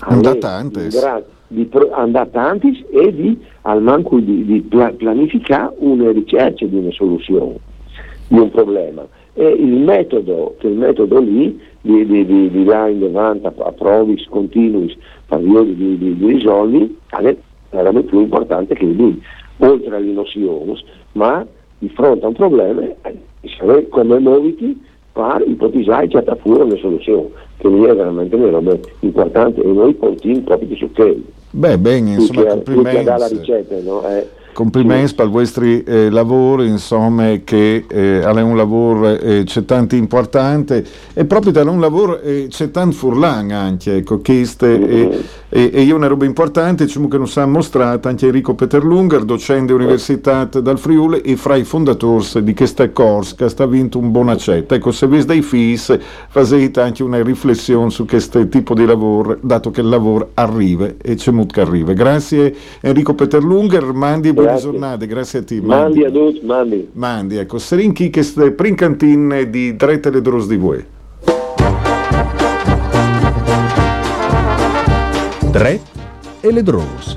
Andatantes. 0.00 0.92
in 0.94 1.00
grado 1.00 1.24
di 1.54 1.64
pro- 1.64 1.90
andatantes 1.92 2.84
e 2.90 3.14
di 3.14 3.38
al 3.62 3.82
manco 3.82 4.18
di, 4.18 4.44
di 4.44 4.60
pla- 4.60 4.92
pianificare 4.92 5.74
una 5.78 6.10
ricerca 6.10 6.66
di 6.66 6.76
una 6.76 6.90
soluzione 6.90 7.56
di 8.28 8.38
un 8.38 8.50
problema. 8.50 9.06
E 9.34 9.46
il 9.48 9.72
metodo 9.80 10.54
che 10.58 10.68
il 10.68 10.76
metodo 10.76 11.20
lì 11.20 11.58
di, 11.80 12.06
di, 12.06 12.24
di, 12.24 12.50
di 12.50 12.64
là 12.64 12.88
in 12.88 13.00
davanti 13.00 13.46
a, 13.46 13.52
a 13.58 13.72
provi 13.72 14.24
continui 14.28 14.96
periodi 15.26 15.74
di, 15.74 15.98
di, 15.98 16.16
di 16.16 16.26
risolvi 16.26 16.98
veramente 17.70 18.08
più 18.08 18.20
importante 18.20 18.74
che 18.74 18.84
lui 18.84 19.20
oltre 19.58 19.96
alle 19.96 20.12
nozioni 20.12 20.78
ma 21.12 21.44
di 21.78 21.88
fronte 21.90 22.24
a 22.24 22.28
un 22.28 22.34
problema 22.34 22.82
eh, 22.82 23.88
come 23.88 24.18
muoviti 24.18 24.80
per 25.12 25.44
ipotizzare 25.46 26.08
certa 26.08 26.34
fuori 26.36 26.62
una 26.62 26.76
soluzione 26.76 27.28
che 27.58 27.68
lì 27.68 27.82
è 27.84 27.94
veramente 27.94 28.34
una 28.34 28.50
roba 28.50 28.78
importante 29.00 29.62
e 29.62 29.66
noi 29.66 29.94
puntiamo 29.94 30.40
proprio 30.40 30.76
su 30.76 30.90
quello 30.92 31.22
beh 31.54 31.78
bene 31.78 32.14
insomma 32.14 32.54
che, 32.54 32.58
più 32.58 32.82
che 32.82 33.02
dare 33.02 33.04
la 33.04 33.28
complimenti. 33.28 33.38
ricetta 33.38 33.76
no? 33.82 34.08
Eh, 34.08 34.28
Complimenti 34.54 35.14
per 35.16 35.26
i 35.26 35.30
vostri 35.30 35.82
eh, 35.82 36.10
lavori, 36.10 36.68
insomma, 36.68 37.28
che 37.42 37.86
eh, 37.88 38.20
è 38.20 38.40
un 38.40 38.56
lavoro 38.56 39.08
eh, 39.18 39.42
c'è 39.44 39.64
tanto 39.64 39.96
importante. 39.96 40.84
E 41.12 41.24
proprio 41.24 41.50
da 41.50 41.68
un 41.68 41.80
lavoro 41.80 42.20
eh, 42.20 42.46
c'è 42.48 42.70
tanto 42.70 42.94
furlan 42.94 43.50
anche, 43.50 43.96
ecco, 43.96 44.20
che 44.20 44.46
e, 44.60 45.24
e, 45.56 45.70
e 45.72 45.82
io 45.82 45.94
una 45.94 46.08
roba 46.08 46.24
importante, 46.24 46.84
diciamo 46.84 47.06
che 47.06 47.16
nos 47.16 47.36
ha 47.36 47.46
mostrato 47.46 48.08
anche 48.08 48.26
Enrico 48.26 48.56
Peterlunger, 48.56 49.22
docente 49.22 49.66
dell'Università 49.66 50.46
dal 50.46 50.80
Friuli 50.80 51.20
e 51.20 51.36
fra 51.36 51.54
i 51.54 51.62
fondatori 51.62 52.42
di 52.42 52.54
questa 52.54 52.90
corsa 52.90 53.36
che 53.36 53.48
sta 53.48 53.64
vinto 53.64 54.00
un 54.00 54.10
buon 54.10 54.30
accetto. 54.30 54.74
Ecco, 54.74 54.90
se 54.90 55.06
vedi 55.06 55.26
dai 55.26 55.42
FIS, 55.42 55.96
fate 56.28 56.72
anche 56.80 57.04
una 57.04 57.22
riflessione 57.22 57.90
su 57.90 58.04
questo 58.04 58.48
tipo 58.48 58.74
di 58.74 58.84
lavoro, 58.84 59.38
dato 59.40 59.70
che 59.70 59.80
il 59.80 59.88
lavoro 59.88 60.30
arriva 60.34 60.88
e 61.00 61.14
c'è 61.14 61.30
molto 61.30 61.54
che 61.54 61.60
arriva. 61.60 61.92
Grazie 61.92 62.52
Enrico 62.80 63.14
Peterlunger, 63.14 63.92
mandi 63.92 64.30
e 64.30 64.34
buone 64.34 64.48
Grazie. 64.48 64.70
giornate, 64.72 65.06
grazie 65.06 65.38
a 65.38 65.44
te. 65.44 65.60
mandi 65.60 66.02
a 66.02 66.10
tutti 66.10 66.44
mandi 66.44 66.88
Mandi, 66.94 67.36
ecco, 67.36 67.58
Serinchi 67.58 68.10
che 68.10 68.24
sta 68.24 68.50
princantin 68.50 69.46
di 69.50 69.76
Drette 69.76 70.10
le 70.10 70.20
Dros 70.20 70.48
di 70.48 70.56
Voi. 70.56 70.84
Tre 75.54 75.80
e 76.40 76.50
le 76.50 76.64
Dros. 76.64 77.16